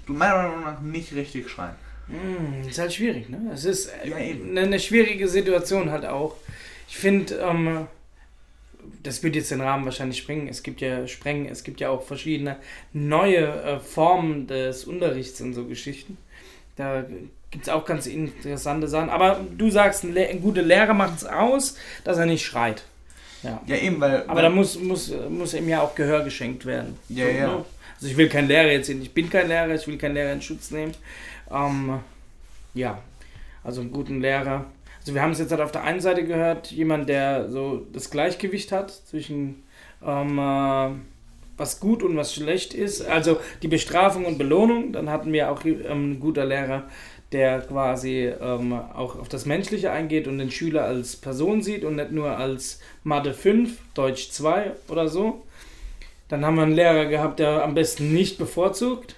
[0.07, 1.75] meiner Meinung nach nicht richtig schreien.
[2.07, 3.51] Hm, ist halt schwierig, ne?
[3.53, 6.35] Es ist äh, Ja, eine, eine schwierige Situation halt auch.
[6.87, 7.87] Ich finde, ähm,
[9.03, 10.47] das wird jetzt den Rahmen wahrscheinlich sprengen.
[10.47, 12.57] Es gibt ja sprengen, es gibt ja auch verschiedene
[12.93, 16.17] neue äh, Formen des Unterrichts und so Geschichten.
[16.75, 17.05] Da
[17.51, 19.09] gibt es auch ganz interessante Sachen.
[19.09, 22.83] Aber du sagst, ein, Le ein guter Lehrer macht es aus, dass er nicht schreit.
[23.43, 23.61] Ja.
[23.67, 24.23] Ja, eben, weil.
[24.23, 26.97] Aber weil, da muss, muss, muss ihm ja auch Gehör geschenkt werden.
[27.09, 27.47] Ja, So, ja.
[27.47, 27.65] ne?
[27.99, 30.41] Also ich will kein Lehrer jetzt, ich bin kein Lehrer, ich will keinen Lehrer in
[30.41, 30.93] Schutz nehmen.
[31.51, 31.99] Ähm,
[32.73, 33.01] ja,
[33.63, 34.65] also einen guten Lehrer.
[35.01, 38.09] Also wir haben es jetzt halt auf der einen Seite gehört, jemand, der so das
[38.09, 39.63] Gleichgewicht hat zwischen
[40.05, 40.91] ähm, äh,
[41.57, 43.05] was gut und was schlecht ist.
[43.05, 44.93] Also die Bestrafung und Belohnung.
[44.93, 46.87] Dann hatten wir auch ähm, ein guter Lehrer,
[47.31, 51.97] der quasi ähm, auch auf das Menschliche eingeht und den Schüler als Person sieht und
[51.97, 55.43] nicht nur als Mathe 5, Deutsch 2 oder so.
[56.29, 59.15] Dann haben wir einen Lehrer gehabt, der am besten nicht bevorzugt.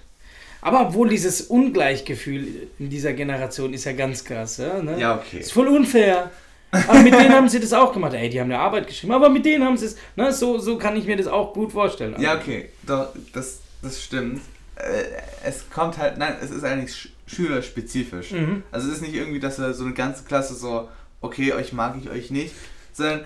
[0.62, 5.00] Aber obwohl dieses Ungleichgefühl in dieser Generation ist ja ganz krass, ja, ne?
[5.00, 5.40] ja, okay.
[5.40, 6.30] Ist voll unfair.
[6.72, 8.14] Aber mit denen haben sie das auch gemacht.
[8.14, 9.98] Ey, die haben eine Arbeit geschrieben, aber mit denen haben sie es.
[10.16, 12.16] Ne, so, so kann ich mir das auch gut vorstellen.
[12.20, 14.42] Ja, okay, doch, das, das stimmt.
[14.76, 15.04] Äh,
[15.44, 18.32] es kommt halt, nein, es ist eigentlich sch schülerspezifisch.
[18.32, 18.64] Mhm.
[18.72, 20.90] Also es ist nicht irgendwie, dass so eine ganze Klasse so,
[21.22, 22.54] okay, euch mag ich, euch nicht,
[22.94, 23.22] sondern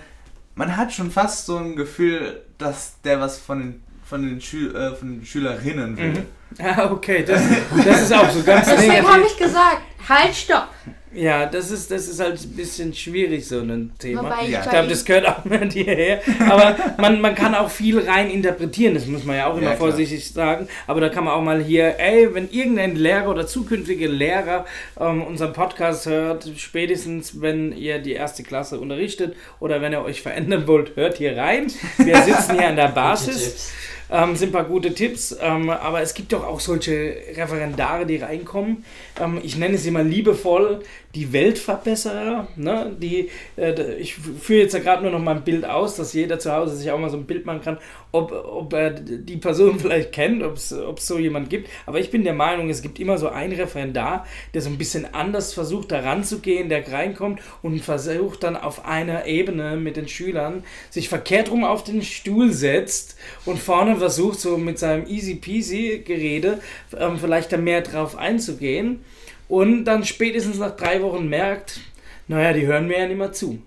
[0.56, 4.74] man hat schon fast so ein Gefühl, dass der was von den, von den, Schül
[4.74, 6.10] äh, von den Schülerinnen will.
[6.10, 6.26] Mhm.
[6.58, 7.42] Ja, okay, das,
[7.84, 10.68] das ist auch so ganz Deswegen habe ich gesagt, halt, stopp!
[11.14, 14.24] Ja, das ist, das ist halt ein bisschen schwierig, so ein Thema.
[14.24, 14.60] Wobei Ja.
[14.62, 16.20] Ich glaube, das gehört auch mit hierher.
[16.48, 19.76] Aber man, man kann auch viel rein interpretieren, das muss man ja auch immer Ja,
[19.76, 20.68] vorsichtig sagen.
[20.86, 24.66] Aber da kann man auch mal hier, ey, wenn irgendein Lehrer oder zukünftige Lehrer
[25.00, 30.20] ähm, unseren Podcast hört, spätestens wenn ihr die erste Klasse unterrichtet oder wenn ihr euch
[30.22, 31.72] verändern wollt, hört hier rein.
[31.98, 33.72] Wir sitzen hier an der Basis.
[34.08, 38.18] Ähm, sind ein paar gute Tipps, ähm, aber es gibt doch auch solche Referendare, die
[38.18, 38.84] reinkommen.
[39.20, 40.80] Ähm, ich nenne sie mal liebevoll
[41.14, 42.48] die Weltverbesserer.
[42.56, 42.94] Ne?
[43.00, 46.38] Die, äh, ich führe jetzt ja gerade nur noch mal ein Bild aus, dass jeder
[46.38, 47.78] zu Hause sich auch mal so ein Bild machen kann,
[48.12, 51.68] ob, ob er die Person vielleicht kennt, ob es so jemand gibt.
[51.86, 55.14] Aber ich bin der Meinung, es gibt immer so einen Referendar, der so ein bisschen
[55.14, 60.64] anders versucht, da ranzugehen, der reinkommt und versucht dann auf einer Ebene mit den Schülern
[60.90, 66.02] sich verkehrt rum auf den Stuhl setzt und vorne versucht, so mit seinem easy peasy
[66.04, 66.60] Gerede
[66.98, 69.00] ähm, vielleicht da mehr drauf einzugehen
[69.48, 71.80] und dann spätestens nach drei Wochen merkt,
[72.28, 73.62] naja, die hören mir ja nicht mehr zu.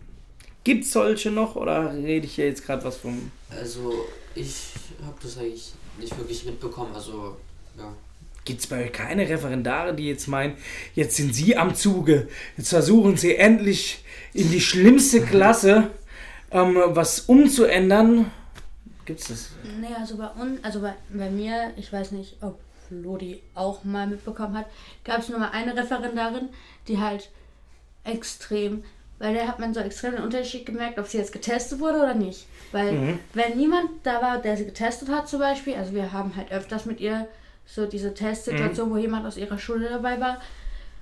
[0.64, 3.32] Gibt es solche noch oder rede ich hier jetzt gerade was vom.
[3.50, 4.74] Also, ich
[5.06, 6.94] habe das eigentlich nicht wirklich mitbekommen.
[6.94, 7.38] Also,
[7.78, 7.94] ja.
[8.46, 10.58] Gibt es bei euch keine Referendare, die jetzt meinen,
[10.96, 15.92] jetzt sind sie am Zuge, jetzt versuchen sie endlich in die schlimmste Klasse
[16.52, 18.32] ähm, was umzuändern?
[19.06, 19.50] Gibt's das?
[19.80, 23.84] Nee, also bei uns, also bei, bei mir, ich weiß nicht, ob Flo die auch
[23.84, 24.66] mal mitbekommen hat,
[25.06, 26.50] gab es nur mal eine Referendarin,
[26.88, 27.30] die halt
[28.04, 28.84] extrem,
[29.20, 32.14] weil da hat man so extrem den Unterschied gemerkt, ob sie jetzt getestet wurde oder
[32.16, 32.48] nicht.
[32.72, 33.20] Weil Mhm.
[33.34, 36.86] wenn niemand da war, der sie getestet hat zum Beispiel, also wir haben halt öfters
[36.86, 37.28] mit ihr
[37.66, 40.42] so diese Testsituation, wo jemand aus ihrer Schule dabei war,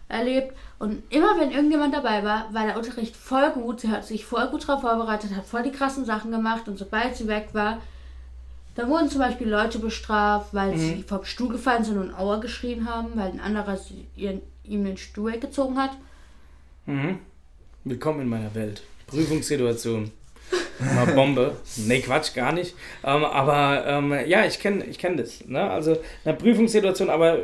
[0.10, 0.54] erlebt.
[0.80, 3.82] Und immer wenn irgendjemand dabei war, war der Unterricht voll gut.
[3.82, 6.68] Sie hat sich voll gut darauf vorbereitet, hat voll die krassen Sachen gemacht.
[6.68, 7.82] Und sobald sie weg war,
[8.78, 12.88] dann wurden zum Beispiel Leute bestraft, weil sie vom Stuhl gefallen sind und Aua geschrien
[12.88, 15.92] haben, weil ein anderer sie- ihren, ihm den Stuhl weggezogen hat.
[16.86, 17.18] Mhm.
[17.84, 18.84] Willkommen in meiner Welt.
[19.08, 20.12] Prüfungssituation.
[20.96, 21.58] Mal Bombe.
[21.88, 22.76] Nee, Quatsch, gar nicht.
[23.04, 25.44] Ähm, aber ähm, ja, ich kenne ich kenn das.
[25.48, 25.60] Ne?
[25.70, 27.40] Also eine Prüfungssituation, aber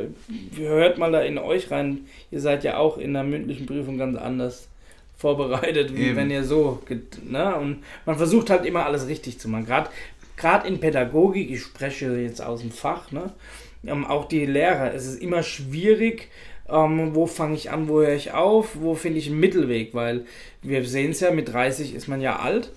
[0.56, 2.06] hört mal da in euch rein.
[2.30, 4.68] Ihr seid ja auch in der mündlichen Prüfung ganz anders
[5.16, 6.16] vorbereitet, wie Eben.
[6.16, 6.80] wenn ihr so.
[7.24, 7.54] Ne?
[7.56, 9.66] Und man versucht halt immer alles richtig zu machen.
[9.66, 9.90] Gerade
[10.36, 13.32] gerade in Pädagogik, ich spreche jetzt aus dem Fach, ne?
[13.86, 16.28] ähm, auch die Lehrer, es ist immer schwierig,
[16.68, 20.24] ähm, wo fange ich an, wo höre ich auf, wo finde ich einen Mittelweg, weil
[20.64, 22.70] wir sehen es ja, mit 30 ist man ja alt.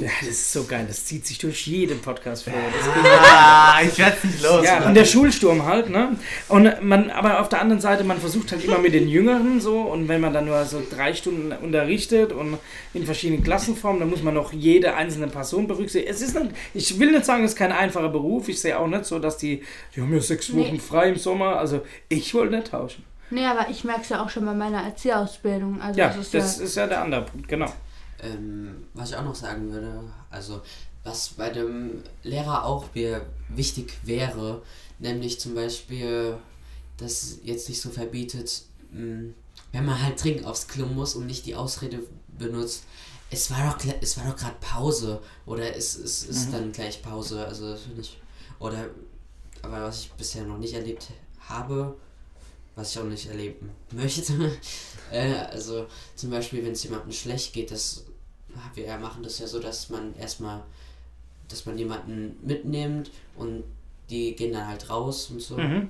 [0.00, 2.52] ja, das ist so geil, das zieht sich durch jeden Podcast vor.
[2.52, 2.88] Das
[3.30, 4.64] Ah, ich werde es nicht los.
[4.64, 6.16] ja, und der Schulsturm halt, ne?
[6.48, 9.80] Und man, aber auf der anderen Seite, man versucht halt immer mit den Jüngeren so
[9.80, 12.58] und wenn man dann nur so drei Stunden unterrichtet und
[12.94, 16.12] in verschiedenen Klassenformen, dann muss man noch jede einzelne Person berücksichtigen.
[16.14, 18.48] Es ist nicht, ich will nicht sagen, es ist kein einfacher Beruf.
[18.48, 19.62] Ich sehe auch nicht so, dass die,
[19.96, 20.78] die haben ja sechs Wochen Nee.
[20.78, 21.56] frei im Sommer.
[21.56, 23.04] Also ich wollte nicht tauschen.
[23.30, 25.80] Nee, aber ich merke es ja auch schon bei meiner Erzieherausbildung.
[25.80, 27.72] Also Ja, das ist das ja, ist ja der andere Punkt, genau.
[28.20, 30.60] Ähm, was ich auch noch sagen würde, also
[31.04, 34.62] was bei dem Lehrer auch mir wichtig wäre,
[34.98, 36.36] nämlich zum Beispiel,
[36.96, 39.32] dass jetzt nicht so verbietet, mh,
[39.72, 42.00] wenn man halt dringend aufs Klo muss und nicht die Ausrede
[42.38, 42.84] benutzt,
[43.30, 47.44] es war doch es war doch gerade Pause oder es, es ist dann gleich Pause,
[47.46, 48.20] also das finde ich
[48.58, 48.90] oder
[49.62, 51.08] aber was ich bisher noch nicht erlebt
[51.40, 51.96] habe,
[52.74, 54.52] was ich auch nicht erleben möchte,
[55.12, 58.04] äh, also zum Beispiel, wenn es jemandem schlecht geht, das
[58.74, 60.62] wir machen das ja so, dass man erstmal,
[61.48, 63.64] dass man jemanden mitnimmt und
[64.10, 65.56] die gehen dann halt raus und so.
[65.56, 65.88] Mhm.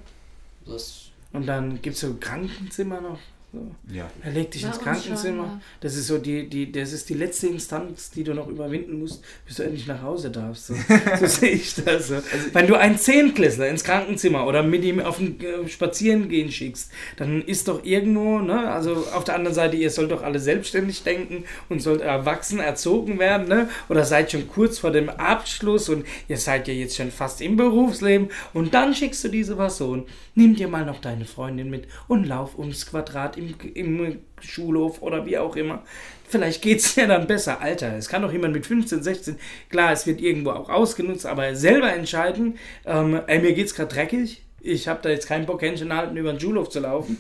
[0.64, 3.18] Das, Und dann gibt es so Krankenzimmer noch.
[3.52, 3.70] So.
[3.92, 4.10] Ja.
[4.22, 5.18] Er legt dich ins Krankenzimmer.
[5.20, 5.60] schon, ja.
[5.80, 9.22] Das ist so die, die, das ist die letzte Instanz, die du noch überwinden musst,
[9.46, 10.68] bis du endlich nach Hause darfst.
[10.68, 10.74] So,
[11.20, 12.08] so sehe ich das.
[12.08, 12.16] So.
[12.54, 17.42] Wenn du einen Zehntklässler ins Krankenzimmer oder mit ihm auf ein äh, Spazierengehen schickst, dann
[17.42, 21.44] ist doch irgendwo, ne, also auf der anderen Seite, ihr sollt doch alle selbstständig denken
[21.68, 23.68] und sollt erwachsen erzogen werden, ne?
[23.90, 27.58] Oder seid schon kurz vor dem Abschluss und ihr seid ja jetzt schon fast im
[27.58, 32.24] Berufsleben und dann schickst du diese Person, nimm dir mal noch deine Freundin mit und
[32.24, 33.41] lauf ums Quadrat im,
[33.74, 35.82] im Schulhof oder wie auch immer.
[36.28, 37.60] Vielleicht geht es ja dann besser.
[37.60, 39.36] Alter, es kann doch jemand mit 15, 16,
[39.68, 44.42] klar, es wird irgendwo auch ausgenutzt, aber selber entscheiden, ähm, ey, mir geht's gerade dreckig,
[44.62, 47.18] ich habe da jetzt keinen Bock, Händchen halten, über den Schulhof zu laufen.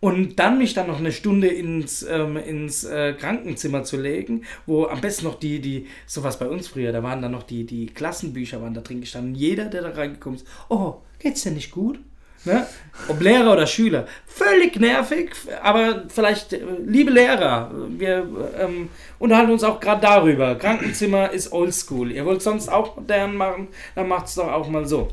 [0.00, 4.84] Und dann mich dann noch eine Stunde ins, ähm, ins äh, Krankenzimmer zu legen, wo
[4.86, 7.86] am besten noch die, die, sowas bei uns früher, da waren dann noch die, die
[7.86, 9.34] Klassenbücher waren da drin gestanden.
[9.34, 12.00] Jeder, der da reingekommen ist, oh, geht's dir nicht gut?
[12.44, 12.66] Ne?
[13.08, 14.06] Ob Lehrer oder Schüler.
[14.26, 15.30] Völlig nervig,
[15.62, 18.26] aber vielleicht, äh, liebe Lehrer, wir
[18.58, 20.54] ähm, unterhalten uns auch gerade darüber.
[20.56, 22.12] Krankenzimmer ist oldschool.
[22.12, 25.08] Ihr wollt sonst auch modern machen, dann macht's doch auch mal so.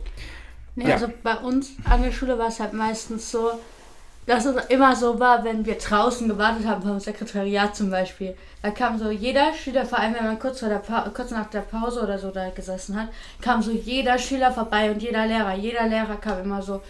[0.75, 0.95] Nee, Ja.
[0.95, 3.51] also bei uns an der Schule war es halt meistens so,
[4.25, 8.35] dass es immer so war, wenn wir draußen gewartet haben vom Sekretariat zum Beispiel.
[8.61, 11.49] Da kam so jeder Schüler, vor allem wenn man kurz, vor der pa kurz nach
[11.49, 13.09] der Pause oder so da gesessen hat,
[13.41, 15.55] kam so jeder Schüler vorbei und jeder Lehrer.
[15.55, 16.81] Jeder Lehrer kam immer so,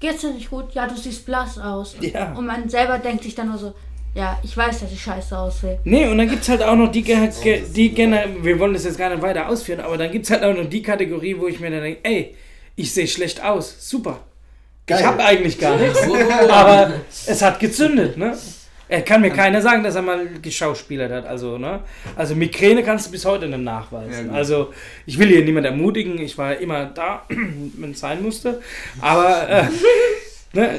[0.00, 0.72] geht's dir nicht gut?
[0.74, 1.96] Ja, du siehst blass aus.
[2.00, 2.32] Ja.
[2.32, 3.74] Und man selber denkt sich dann nur so,
[4.14, 5.78] ja, ich weiß, dass ich scheiße aussehe.
[5.84, 8.72] Nee, und dann gibt es halt auch noch die, Ge Ge die Gener wir wollen
[8.72, 11.36] das jetzt gar nicht weiter ausführen, aber dann gibt es halt auch noch die Kategorie,
[11.38, 12.34] wo ich mir dann denke, ey,
[12.74, 14.20] ich sehe schlecht aus, super.
[14.88, 16.00] Ich habe eigentlich gar nichts,
[16.48, 16.92] aber
[17.26, 18.36] es hat gezündet, ne?
[18.88, 21.26] Er kann mir keiner sagen, dass er mal geschauspielert hat.
[21.26, 21.80] Also, ne?
[22.16, 24.28] Also Migräne kannst du bis heute nicht Ja, nachweisen.
[24.28, 24.36] gut.
[24.36, 24.72] also
[25.06, 28.62] ich will hier niemand ermutigen, ich war immer da, wenn es sein musste.
[29.00, 29.64] Aber äh,
[30.54, 30.78] ne,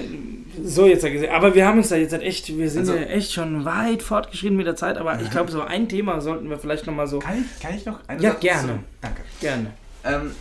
[0.63, 1.31] so jetzt ja gesehen.
[1.31, 4.01] Aber wir haben uns da jetzt halt echt, wir sind Also- ja echt schon weit
[4.01, 7.19] fortgeschritten mit der Zeit, aber ich glaube, so ein Thema sollten wir vielleicht nochmal so
[7.19, 8.67] Kann ich, kann ich noch eine Ja, Sache gerne.
[8.73, 9.21] zu- Danke.
[9.39, 9.71] gerne.
[10.03, 10.31] Ähm,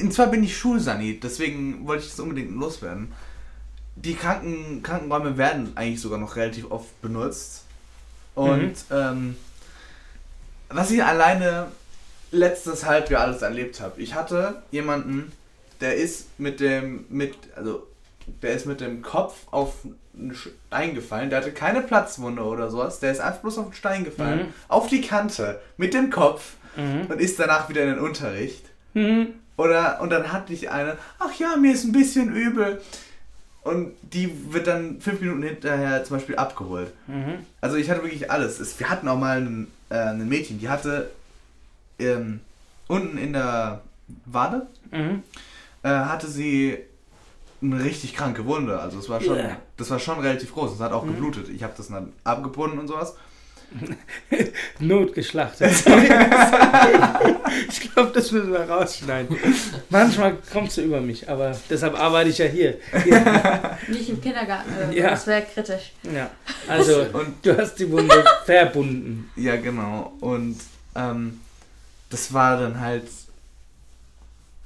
[0.00, 3.12] und zwar bin ich Schulsani, deswegen wollte ich das unbedingt loswerden.
[4.04, 7.64] Die Kranken, Krankenräume werden eigentlich sogar noch relativ oft benutzt.
[8.34, 8.74] Und Mhm.
[8.90, 9.36] ähm,
[10.68, 11.66] was ich alleine
[12.30, 14.00] letztes Halbjahr alles erlebt habe.
[14.00, 15.32] Ich hatte jemanden,
[15.80, 17.86] der ist mit dem, mit, also
[18.42, 19.74] der ist mit dem Kopf auf
[20.16, 21.30] einen Stein gefallen.
[21.30, 23.00] Der hatte keine Platzwunde oder sowas.
[23.00, 24.38] Der ist einfach bloß auf den Stein gefallen.
[24.48, 24.54] Mhm.
[24.68, 25.60] Auf die Kante.
[25.76, 26.54] Mit dem Kopf.
[26.76, 27.06] Mhm.
[27.08, 28.64] Und ist danach wieder in den Unterricht.
[28.94, 29.28] Mhm.
[29.56, 32.80] Oder, und dann hatte ich eine, ach ja, mir ist ein bisschen übel.
[33.68, 36.92] Und die wird dann fünf Minuten hinterher zum Beispiel abgeholt.
[37.06, 37.44] Mhm.
[37.60, 38.60] Also ich hatte wirklich alles.
[38.60, 41.10] Es, wir hatten auch mal einen, äh, ein Mädchen, die hatte
[41.98, 42.40] ähm,
[42.86, 43.82] unten in der
[44.24, 45.22] Wade Mhm.
[45.82, 46.78] äh, hatte sie
[47.60, 48.78] eine richtig kranke Wunde.
[48.80, 49.56] Also es war schon, Ja.
[49.76, 50.74] das war schon relativ groß.
[50.74, 51.08] Es hat auch Mhm.
[51.16, 51.48] geblutet.
[51.48, 53.14] Ich habe das dann abgebunden und sowas.
[54.80, 55.70] Notgeschlachtet.
[57.68, 59.36] ich glaube, das müssen wir rausschneiden.
[59.90, 62.78] Manchmal kommst du über mich, aber deshalb arbeite ich ja hier.
[63.88, 65.10] Nicht im Kindergarten, äh, Ja.
[65.10, 65.92] das wäre kritisch.
[66.14, 66.30] Ja,
[66.66, 69.30] also Und du hast die Wunde verbunden.
[69.36, 70.12] ja, genau.
[70.20, 70.56] Und
[70.94, 71.40] ähm,
[72.10, 73.04] das war dann halt.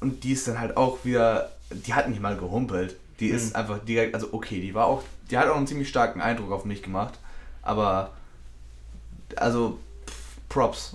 [0.00, 1.50] Und die ist dann halt auch wieder.
[1.70, 2.96] Die hat nicht mal gehumpelt.
[3.20, 3.56] Die ist Mhm.
[3.56, 4.14] einfach direkt.
[4.14, 5.02] Also okay, die war auch.
[5.30, 7.14] Die hat auch einen ziemlich starken Eindruck auf mich gemacht.
[7.62, 8.12] Aber.
[9.38, 9.78] Also.
[10.48, 10.94] Props.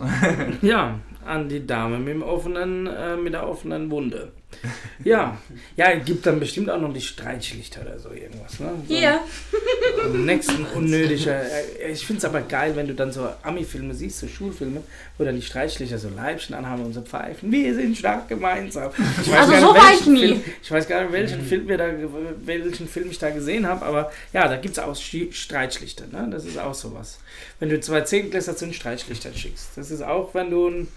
[0.62, 4.32] Ja, an die Dame mit, dem offenen, äh, mit der offenen Wunde.
[5.04, 5.38] Ja,
[5.76, 8.60] ja, gibt dann bestimmt auch noch die Streitschlichter oder so irgendwas.
[8.60, 8.72] Ne?
[8.88, 9.20] So Hier.
[10.04, 11.42] Am nächsten unnötiger.
[11.80, 14.82] äh, Ich finde es aber geil, wenn du dann so Ami-Filme siehst, so Schulfilme,
[15.18, 17.52] wo dann die Streitschlichter so Leibchen anhaben und so pfeifen.
[17.52, 18.92] Wir sind stark gemeinsam.
[19.22, 20.28] Ich weiß Also gar so nicht, war welchen ich nie.
[20.30, 21.90] Film, ich weiß gar nicht, welchen Film, wir da,
[22.46, 26.06] welchen Film ich da gesehen habe, aber ja, da gibt es auch Streitschlichter.
[26.12, 26.28] Ne?
[26.32, 27.20] Das ist auch sowas.
[27.60, 29.70] Wenn du zwei Zehntklässler zu den Streitschlichtern schickst.
[29.76, 30.88] Das ist auch, wenn du einen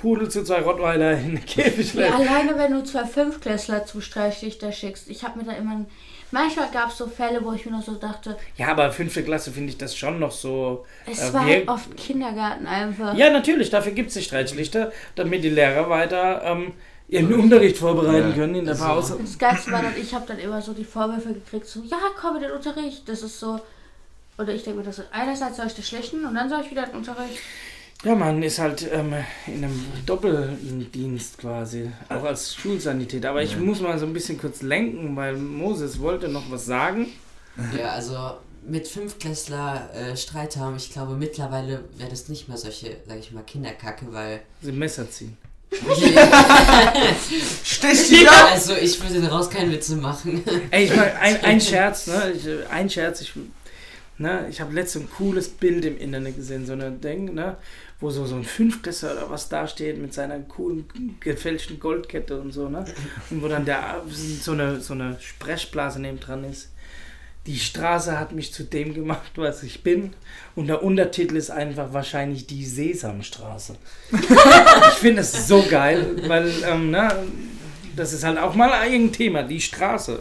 [0.00, 4.72] Pudel zu zwei Rottweiler in den Käfig Ja, alleine wenn du zwei Fünfklässler zu Streitschlichter
[4.72, 5.08] schickst.
[5.10, 5.84] Ich habe mir da immer.
[6.32, 9.50] Manchmal gab es so Fälle, wo ich mir noch so dachte, Ja, aber fünfte Klasse
[9.50, 10.86] finde ich das schon noch so.
[11.10, 13.16] es äh, war halt oft Kindergarten einfach.
[13.16, 16.72] Ja, natürlich, dafür gibt es die Streitschlichter, damit die Lehrer weiter ähm,
[17.08, 18.34] ihren Unterricht vorbereiten Ja.
[18.36, 18.74] können in der.
[18.74, 19.18] Pause.
[19.20, 22.36] Das Geilste war dann, ich habe dann immer so die Vorwürfe gekriegt, so, ja, komm
[22.36, 23.08] in den Unterricht.
[23.08, 23.58] Das ist so.
[24.38, 26.70] Oder ich denke mir, das ist einerseits soll ich das schlechten und dann soll ich
[26.70, 27.40] wieder in den Unterricht.
[28.02, 29.14] Ja, man ist halt ähm,
[29.46, 33.26] in einem Doppeldienst quasi, auch als Schulsanität.
[33.26, 37.06] Aber ich muss mal so ein bisschen kurz lenken, weil Moses wollte noch was sagen.
[37.76, 38.16] Ja, also
[38.66, 43.32] mit Fünftklässler äh, Streit haben, ich glaube mittlerweile wäre das nicht mehr solche, sag ich
[43.32, 44.40] mal, Kinderkacke, weil.
[44.62, 45.36] Sie Messer ziehen.
[47.64, 48.50] Stich dich ab!
[48.52, 50.42] also ich würde daraus keine Witze machen.
[50.70, 52.32] Ey, ich meine, ein, ein Scherz, ne?
[52.36, 53.32] Ich, äh, ein Scherz, ich,
[54.20, 54.46] ne?
[54.48, 57.56] Ich habe letztens ein cooles Bild im Internet gesehen, so eine Ding, ne?
[57.98, 60.84] Wo so, so ein Fünftklässler oder was da steht mit seiner coolen
[61.20, 62.84] gefälschten Goldkette und so, ne?
[63.30, 66.70] Und wo dann der, so eine, so eine Sprechblase neben dran ist.
[67.46, 70.12] Die Straße hat mich zu dem gemacht, was ich bin.
[70.54, 73.76] Und der Untertitel ist einfach wahrscheinlich die Sesamstraße.
[74.12, 77.10] ich finde das so geil, weil, ähm, ne,
[77.96, 80.20] das ist halt auch mal ein Thema, die Straße.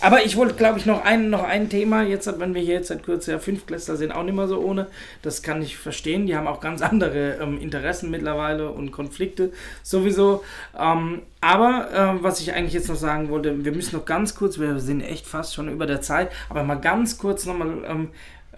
[0.00, 2.88] Aber ich wollte, glaube ich, noch ein, noch ein Thema, jetzt, wenn wir hier jetzt
[2.88, 4.88] seit kurzem ja Fünftklässler sind, auch nicht mehr so ohne.
[5.22, 6.26] Das kann ich verstehen.
[6.26, 10.44] Die haben auch ganz andere ähm, Interessen mittlerweile und Konflikte sowieso.
[10.78, 14.58] Ähm, aber äh, was ich eigentlich jetzt noch sagen wollte, wir müssen noch ganz kurz,
[14.58, 18.08] wir sind echt fast schon über der Zeit, aber mal ganz kurz nochmal ähm,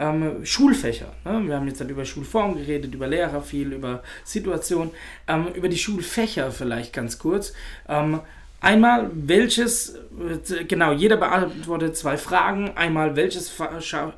[0.00, 1.12] ähm, Schulfächer.
[1.24, 1.42] Ne?
[1.46, 4.90] Wir haben jetzt halt über Schulform geredet, über Lehrer viel, über Situation,
[5.28, 7.52] ähm, über die Schulfächer vielleicht ganz kurz.
[7.88, 8.20] Ähm,
[8.60, 12.76] einmal, welches, äh, genau, jeder beantwortet zwei Fragen.
[12.76, 14.14] Einmal, welches Fach, scha-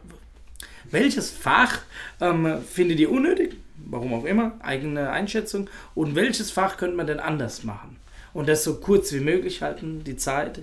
[0.90, 1.80] welches Fach
[2.20, 3.56] ähm, findet ihr unnötig?
[3.84, 5.68] Warum auch immer, eigene Einschätzung.
[5.94, 7.96] Und welches Fach könnte man denn anders machen?
[8.32, 10.04] Und das so kurz wie möglich halten.
[10.04, 10.60] Die Zeit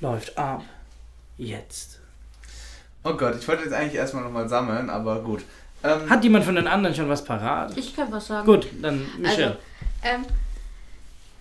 [0.00, 0.64] läuft ab.
[1.36, 2.00] Jetzt.
[3.04, 5.44] Oh Gott, ich wollte jetzt eigentlich erstmal nochmal sammeln, aber gut.
[5.84, 7.76] Ähm, Hat jemand von den anderen schon was parat?
[7.76, 8.46] Ich kann was sagen.
[8.46, 9.56] Gut, dann Michelle.
[10.02, 10.24] Also, ähm,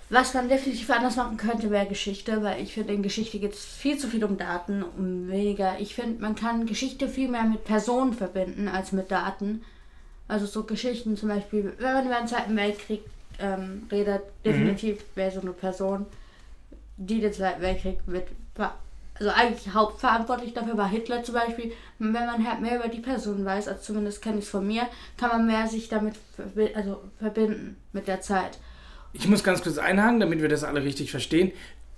[0.09, 3.65] was man definitiv anders machen könnte, wäre Geschichte, weil ich finde, in Geschichte geht es
[3.65, 5.79] viel zu viel um Daten, um weniger.
[5.79, 9.63] Ich finde, man kann Geschichte viel mehr mit Personen verbinden als mit Daten.
[10.29, 13.01] Also so Geschichten zum Beispiel, wenn man über den Zweiten Weltkrieg
[13.39, 16.05] ähm, redet, definitiv wäre so eine Person,
[16.95, 18.27] die den Zweiten Weltkrieg mit,
[19.19, 21.73] also eigentlich hauptverantwortlich dafür war Hitler zum Beispiel.
[21.99, 24.87] Wenn man halt mehr über die Person weiß, also zumindest kenne ich es von mir,
[25.17, 28.59] kann man mehr sich damit verbi also verbinden mit der Zeit.
[29.13, 31.51] Ich muss ganz kurz einhaken, damit wir das alle richtig verstehen.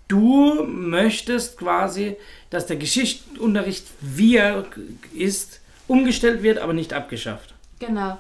[0.08, 2.18] Du möchtest quasi,
[2.50, 4.66] dass der Geschichtsunterricht, wie er
[5.14, 7.54] ist, umgestellt wird, aber nicht abgeschafft.
[7.80, 8.18] Genau.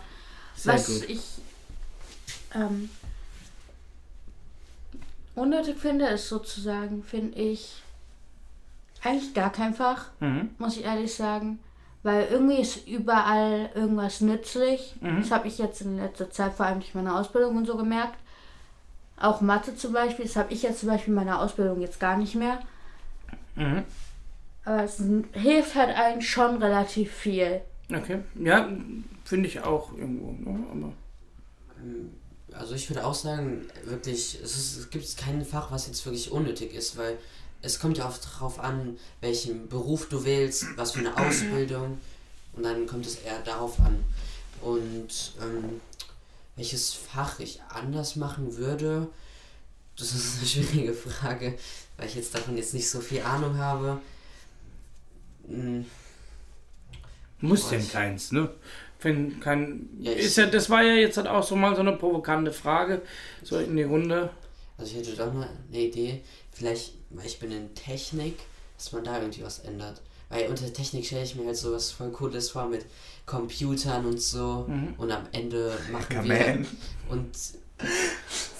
[0.55, 1.09] Sehr Was gut.
[1.09, 1.21] ich
[2.53, 2.89] ähm,
[5.35, 7.81] unnötig finde, ist sozusagen, finde ich,
[9.03, 10.49] eigentlich gar kein Fach, Mhm.
[10.57, 11.59] muss ich ehrlich sagen.
[12.01, 14.95] Weil irgendwie ist überall irgendwas nützlich.
[15.01, 15.19] Mhm.
[15.21, 18.17] Das habe ich jetzt in letzter Zeit vor allem durch meine Ausbildung und so gemerkt.
[19.17, 22.17] Auch Mathe zum Beispiel, das habe ich jetzt zum Beispiel in meiner Ausbildung jetzt gar
[22.17, 22.59] nicht mehr.
[23.55, 23.83] Mhm.
[24.63, 25.01] Aber es
[25.33, 27.59] hilft halt einem schon relativ viel.
[27.93, 28.19] Okay.
[28.35, 28.69] Ja,
[29.25, 30.31] finde ich auch irgendwo.
[30.31, 30.59] Ne?
[30.71, 30.93] Aber
[32.57, 36.31] Also ich würde auch sagen, wirklich, es, ist, es gibt kein Fach, was jetzt wirklich
[36.31, 37.17] unnötig ist, weil
[37.61, 41.97] es kommt ja auch darauf an, welchen Beruf du wählst, was für eine Ausbildung.
[42.53, 44.03] Und dann kommt es eher darauf an.
[44.61, 45.81] Und ähm,
[46.55, 49.07] welches Fach ich anders machen würde,
[49.97, 51.57] das ist eine schwierige Frage,
[51.97, 53.99] weil ich jetzt davon jetzt nicht so viel Ahnung habe.
[55.47, 55.85] Hm,
[57.41, 58.49] Muss denn keins, ne?
[59.01, 61.93] Wenn kein, Ja, ist ja, das war ja jetzt halt auch so mal so eine
[61.93, 63.01] provokante Frage,
[63.43, 64.29] so in die Runde.
[64.77, 66.93] Also ich hätte doch mal eine Idee, vielleicht,
[67.23, 68.39] ich bin in Technik,
[68.77, 70.01] dass man da irgendwie was ändert.
[70.29, 72.85] Weil unter Technik stelle ich mir halt so was voll Cooles vor mit
[73.25, 74.65] Computern und so.
[74.67, 74.93] Mhm.
[74.97, 76.47] Und am Ende machen Come wir.
[76.47, 76.67] on.
[77.09, 77.31] Und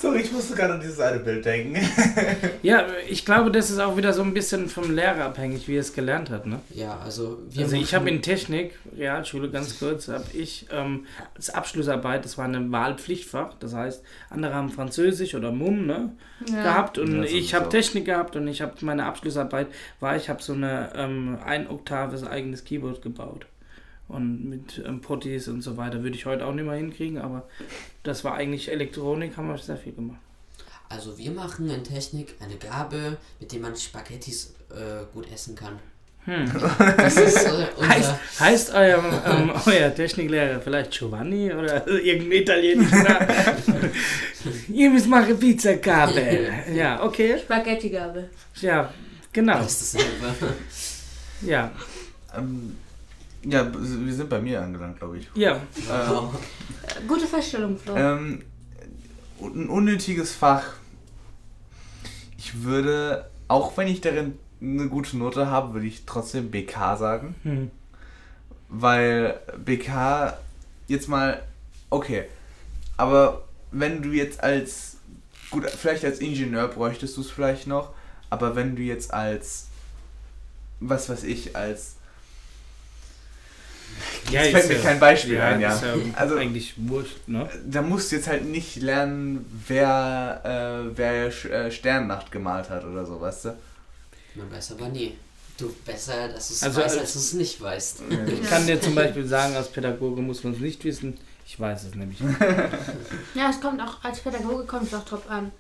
[0.02, 1.78] Sorry, ich musste gerade an dieses eine Bild denken.
[2.62, 5.82] Ja, ich glaube, das ist auch wieder so ein bisschen vom Lehrer abhängig, wie er
[5.82, 6.60] es gelernt hat, ne?
[6.74, 11.06] ja, also wir Also ich habe in Technik, Realschule ganz kurz, habe ich ähm,
[11.36, 16.12] als Abschlussarbeit, das war ein Wahlpflichtfach, das heißt, andere haben Französisch oder Mumm, ne?
[16.50, 16.64] Ja.
[16.64, 19.68] gehabt und Ja, ich habe Technik gehabt und ich habe meine Abschlussarbeit
[20.00, 23.46] war ich habe so eine ähm, ein Oktaves eigenes Keyboard gebaut
[24.10, 27.48] und mit ähm, Potties und so weiter würde ich heute auch nicht mehr hinkriegen, aber
[28.04, 30.20] das war eigentlich Elektronik, haben wir sehr viel gemacht.
[30.90, 35.80] Also wir machen in Technik eine Gabel, mit der man Spaghettis äh, gut essen kann.
[36.26, 36.52] Hm.
[36.98, 37.90] Das ist äh, unser...
[37.90, 43.28] Heißt, heißt euer, ähm, euer Techniklehrer vielleicht Giovanni oder irgendein italienischer Name?
[44.68, 46.52] Ihr müsst machen Pizzagabel.
[46.74, 47.38] Ja, okay.
[47.40, 48.30] Spaghetti-Gabel.
[48.62, 48.92] Ja,
[49.32, 49.60] genau.
[49.60, 50.56] Das ist dasselbe.
[51.42, 51.72] Ja,
[52.36, 52.76] ähm,
[53.44, 55.30] ja, wir sind bei mir angelangt, glaube ich.
[55.36, 55.56] ja.
[55.56, 56.30] Ähm.
[56.84, 57.96] Äh, Gute Feststellung, Flo.
[57.96, 58.44] Ähm,
[59.42, 60.74] ein unnötiges Fach.
[62.38, 67.36] Ich würde, auch wenn ich darin eine gute Note habe, würde ich trotzdem BK sagen.
[67.44, 67.72] Hm.
[68.68, 70.38] Weil BK
[70.88, 71.42] jetzt mal,
[71.90, 72.26] okay,
[72.98, 74.98] aber wenn du jetzt als,
[75.52, 77.94] gut, vielleicht als Ingenieur bräuchtest du es vielleicht noch,
[78.30, 79.68] aber wenn du jetzt als,
[80.80, 81.96] was weiß ich, als,
[84.32, 85.74] Ja, Jetzt fällt ist mir ja- kein Beispiel ein, ja.
[85.74, 87.50] Ist ja Also- eigentlich wurscht, ne?
[87.66, 90.42] da musst du jetzt halt nicht lernen, wer,
[90.86, 93.50] äh, wer äh, Sternnacht gemalt hat oder so, weißt du?
[94.36, 95.16] Man weiß aber nie.
[95.58, 98.02] Du besser, dass du es Also weißt, als- als du es nicht weißt.
[98.42, 101.18] Ich kann dir zum Beispiel sagen, als Pädagoge muss man es nicht wissen.
[101.46, 102.40] Ich weiß es nämlich nicht,
[103.34, 105.52] Ja, es kommt auch, als Pädagoge kommt es auch drauf an.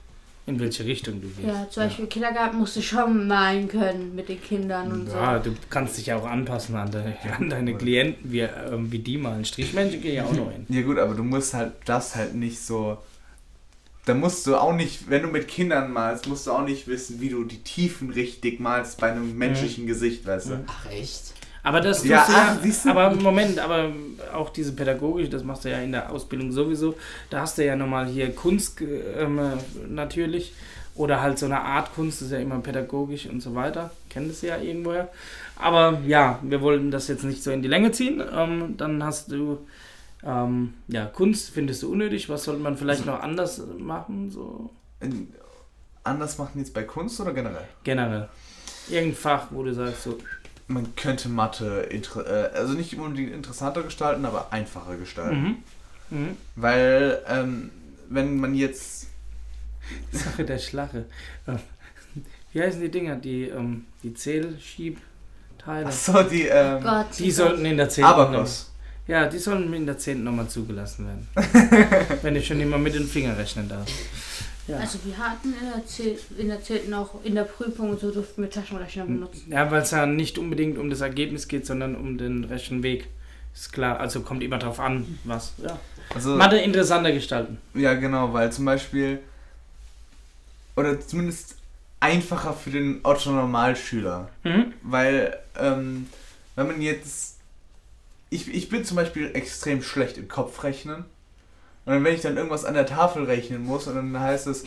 [0.49, 1.47] In welche Richtung du gehst.
[1.47, 5.49] Ja, zum Beispiel Kindergarten musst du schon malen können mit den Kindern und Ja, so.
[5.51, 7.01] du kannst dich ja auch anpassen an, de,
[7.37, 9.45] an deine Klienten, wie, ähm, wie die malen.
[9.45, 10.65] Strichmännchen gehen ja auch noch hin.
[10.67, 12.97] Ja gut, aber du musst halt das halt nicht so.
[14.05, 17.21] Da musst du auch nicht, wenn du mit Kindern malst, musst du auch nicht wissen,
[17.21, 20.55] wie du die Tiefen richtig malst bei einem menschlichen Gesicht, weißt du?
[20.55, 20.63] Mhm.
[20.67, 21.33] Ach echt?
[21.63, 22.89] Aber das Ja, ach, siehst du?
[22.89, 23.89] aber Moment, aber
[24.33, 26.95] auch diese pädagogische, das machst du ja in der Ausbildung sowieso.
[27.29, 29.39] Da hast du ja nochmal hier Kunst ähm,
[29.89, 30.53] natürlich
[30.95, 33.91] oder halt so eine Art Kunst, das ist ja immer pädagogisch und so weiter.
[34.09, 35.09] Kennt es ja irgendwoher.
[35.55, 38.21] Aber ja, wir wollten das jetzt nicht so in die Länge ziehen.
[38.33, 39.59] Ähm, dann hast du
[40.25, 42.29] ähm, ja Kunst findest du unnötig.
[42.29, 44.69] Was sollte man vielleicht noch anders machen so
[46.03, 47.67] Anders machen jetzt bei Kunst oder generell?
[47.83, 48.29] generell?
[48.89, 50.17] Irgendein Fach, wo du sagst so
[50.69, 55.41] Man könnte Mathe, inter- äh, also nicht unbedingt interessanter gestalten, aber einfacher gestalten.
[56.11, 56.17] mhm.
[56.19, 56.37] Mhm.
[56.55, 57.69] Weil, ähm,
[58.09, 59.07] wenn man jetzt.
[60.11, 61.05] Sache der Schlache.
[61.47, 61.53] Äh,
[62.53, 63.15] Wie heißen die Dinger?
[63.15, 65.85] Die, ähm, die Zählschiebteile.
[65.87, 67.07] Achso, die, ähm, Gott.
[67.19, 68.03] Die sollten in der 10.
[68.05, 68.71] Abakos.
[69.07, 70.23] Ja, die sollen in der 10.
[70.23, 71.27] nochmal zugelassen werden.
[72.21, 73.87] Wenn ich schon immer mit den Fingern rechnen darf.
[74.69, 74.77] Ja.
[74.77, 76.93] Also wir hatten in der, in der 10.
[76.93, 79.51] auch in der Prüfung und so durften wir Taschenrechner benutzen.
[79.51, 83.07] ja, weil es ja nicht unbedingt um das Ergebnis geht, sondern um den Rechenweg.
[83.53, 85.53] Ist klar, also kommt immer drauf an, was.
[85.57, 85.79] Ja.
[86.13, 87.57] Also, Mathe interessanter gestalten.
[87.73, 89.19] Ja, genau, weil zum Beispiel,
[90.75, 91.55] oder zumindest
[91.99, 94.29] einfacher für den Otto-Normalschüler.
[94.43, 94.73] Mhm.
[94.83, 96.07] Weil, ähm,
[96.55, 97.37] wenn man jetzt,
[98.29, 101.05] ich, ich bin zum Beispiel extrem schlecht im Kopfrechnen.
[101.89, 104.63] Und dann, wenn ich dann irgendwas an der Tafel rechnen muss und dann heißt es,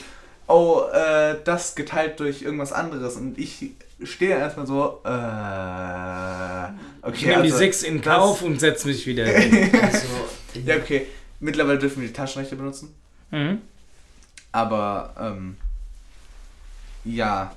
[0.49, 3.71] oh, äh, das geteilt durch irgendwas anderes und ich
[4.03, 7.15] stehe erstmal so, äh, okay.
[7.15, 9.71] Ich nehme die also- 6 in Kauf und setze mich wieder hin.
[9.81, 10.09] Also,
[10.67, 11.07] Ja, okay.
[11.39, 12.93] Mittlerweile dürfen wir die Taschenrechner benutzen.
[13.31, 13.61] Mhm.
[14.51, 15.57] Aber, ähm,
[17.05, 17.55] ja.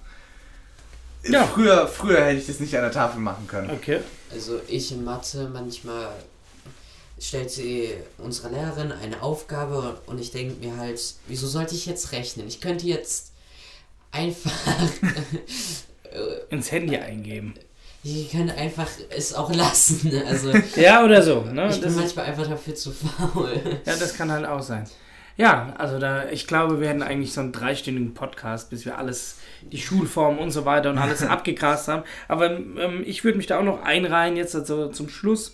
[1.23, 1.43] Ja.
[1.43, 3.71] Früher, früher hätte ich das nicht an der Tafel machen können.
[3.71, 4.01] Okay.
[4.31, 6.09] also ich in Mathe manchmal
[7.19, 12.11] stellt sie unsere Lehrerin eine Aufgabe und ich denke mir halt, wieso sollte ich jetzt
[12.11, 12.47] rechnen?
[12.47, 13.31] Ich könnte jetzt
[14.11, 14.51] einfach
[16.49, 17.55] Ins Handy eingeben.
[18.03, 20.11] ich könnte einfach es auch lassen.
[20.27, 21.41] Also Ja, oder so.
[21.41, 21.67] Ne?
[21.67, 23.59] ich bin Das ist, manchmal einfach dafür zu faul.
[23.85, 24.87] ja, das kann halt auch sein.
[25.37, 29.39] Ja, also da, ich glaube, wir hätten eigentlich so einen dreistündigen Podcast, bis wir alles,
[29.69, 32.03] die Schulform und so weiter und alles abgegrast haben.
[32.29, 35.53] Aber ähm, ich würde mich da auch noch einreihen jetzt also zum Schluss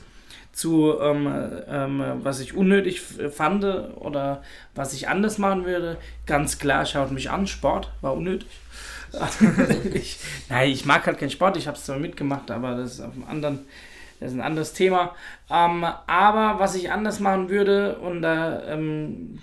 [0.51, 1.31] zu, ähm,
[1.67, 4.43] ähm, was ich unnötig fand oder
[4.75, 5.97] was ich anders machen würde.
[6.25, 8.49] Ganz klar, schaut mich an, Sport war unnötig.
[9.93, 13.01] ich, nein, ich mag halt keinen Sport, ich habe es zwar mitgemacht, aber das ist
[13.01, 13.59] auf einem anderen
[14.21, 15.15] das ist ein anderes Thema.
[15.49, 19.39] Ähm, aber was ich anders machen würde, und da ähm,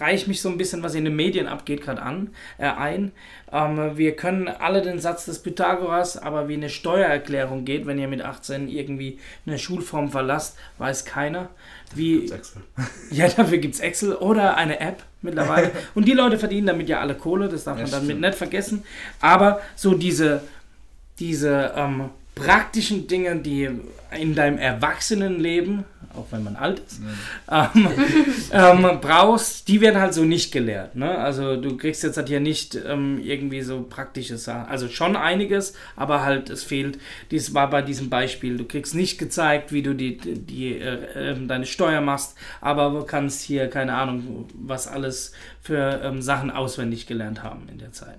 [0.00, 3.12] reiche mich so ein bisschen, was in den Medien abgeht, gerade an, äh, ein.
[3.52, 8.08] Ähm, wir können alle den Satz des Pythagoras, aber wie eine Steuererklärung geht, wenn ihr
[8.08, 11.50] mit 18 irgendwie eine Schulform verlasst, weiß keiner.
[11.94, 12.62] Wie, gibt's Excel.
[13.10, 15.72] Ja, dafür gibt es Excel oder eine App mittlerweile.
[15.94, 18.82] und die Leute verdienen damit ja alle Kohle, das darf ja, man damit nicht vergessen.
[19.20, 20.42] Aber so diese,
[21.18, 23.70] diese ähm, praktischen Dinge, die
[24.16, 25.84] in deinem Erwachsenenleben,
[26.16, 27.00] auch wenn man alt ist,
[27.50, 27.88] ähm,
[28.52, 30.94] ähm, brauchst, die werden halt so nicht gelehrt.
[30.94, 31.18] Ne?
[31.18, 34.68] Also du kriegst jetzt halt hier nicht ähm, irgendwie so praktische Sachen.
[34.68, 36.98] Also schon einiges, aber halt es fehlt.
[37.30, 38.56] Dies war bei diesem Beispiel.
[38.56, 43.04] Du kriegst nicht gezeigt, wie du die, die, äh, ähm, deine Steuer machst, aber du
[43.04, 48.18] kannst hier keine Ahnung, was alles für ähm, Sachen auswendig gelernt haben in der Zeit.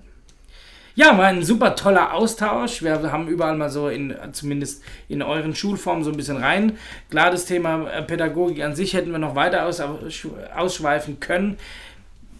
[0.98, 2.82] Ja, war ein super toller Austausch.
[2.82, 6.78] Wir haben überall mal so in, zumindest in euren Schulformen so ein bisschen rein.
[7.10, 9.82] Klar, das Thema äh, Pädagogik an sich hätten wir noch weiter aus,
[10.56, 11.58] ausschweifen können.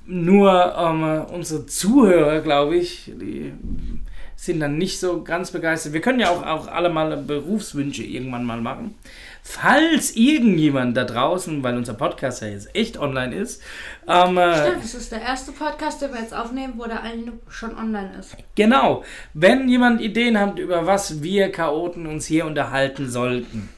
[0.06, 3.52] Nur ähm, unsere Zuhörer, glaube ich, die
[4.36, 5.94] sind dann nicht so ganz begeistert.
[5.94, 8.94] Wir können ja auch, auch alle mal Berufswünsche irgendwann mal machen.
[9.42, 13.62] Falls irgendjemand da draußen, weil unser Podcast ja jetzt echt online ist.
[14.06, 17.32] Ähm, äh, Stimmt, das ist der erste Podcast, den wir jetzt aufnehmen, wo der eine
[17.48, 18.36] schon online ist.
[18.56, 19.04] Genau.
[19.34, 23.68] Wenn jemand Ideen hat, über was wir Chaoten uns hier unterhalten sollten,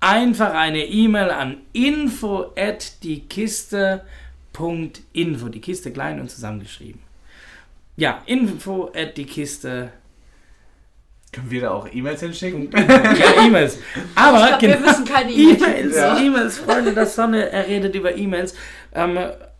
[0.00, 4.02] einfach eine E-Mail an info at die Kiste.
[5.12, 7.05] Info, die Kiste klein und zusammengeschrieben.
[7.96, 9.90] Ja, info at die Kiste.
[11.32, 12.70] Können wir da auch E-Mails hinschicken?
[12.74, 13.78] ja, E-Mails.
[14.14, 15.96] Aber glaub, genau, wir müssen keine E-Mails.
[15.96, 18.54] E-Mails, E-Mails, Freunde der Sonne, er redet über E-Mails.
[18.94, 19.18] Ähm,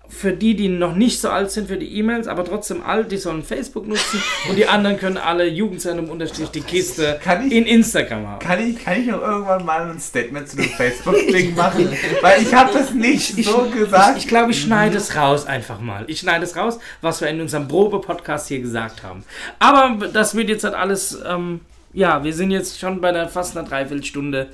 [0.09, 3.17] für die, die noch nicht so alt sind für die E-Mails, aber trotzdem alt, die
[3.17, 8.27] sollen Facebook nutzen und die anderen können alle Jugendzentrum unterstrich die Kiste ich, in Instagram
[8.27, 8.39] haben.
[8.39, 11.89] Kann ich, kann ich noch irgendwann mal ein Statement zu dem Facebook-Ding machen?
[12.21, 14.17] Weil ich habe das nicht ich, so gesagt.
[14.17, 16.05] Ich, ich glaube, ich schneide es raus einfach mal.
[16.07, 19.25] Ich schneide es raus, was wir in unserem Probe-Podcast hier gesagt haben.
[19.59, 21.61] Aber das wird jetzt halt alles, ähm,
[21.93, 24.49] ja, wir sind jetzt schon bei der fast einer Dreiviertelstunde.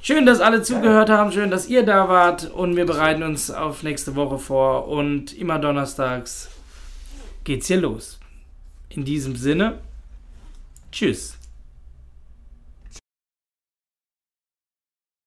[0.00, 1.32] Schön, dass alle zugehört haben.
[1.32, 2.50] Schön, dass ihr da wart.
[2.50, 4.88] Und wir bereiten uns auf nächste Woche vor.
[4.88, 6.50] Und immer donnerstags
[7.44, 8.18] geht's hier los.
[8.88, 9.78] In diesem Sinne,
[10.90, 11.38] tschüss.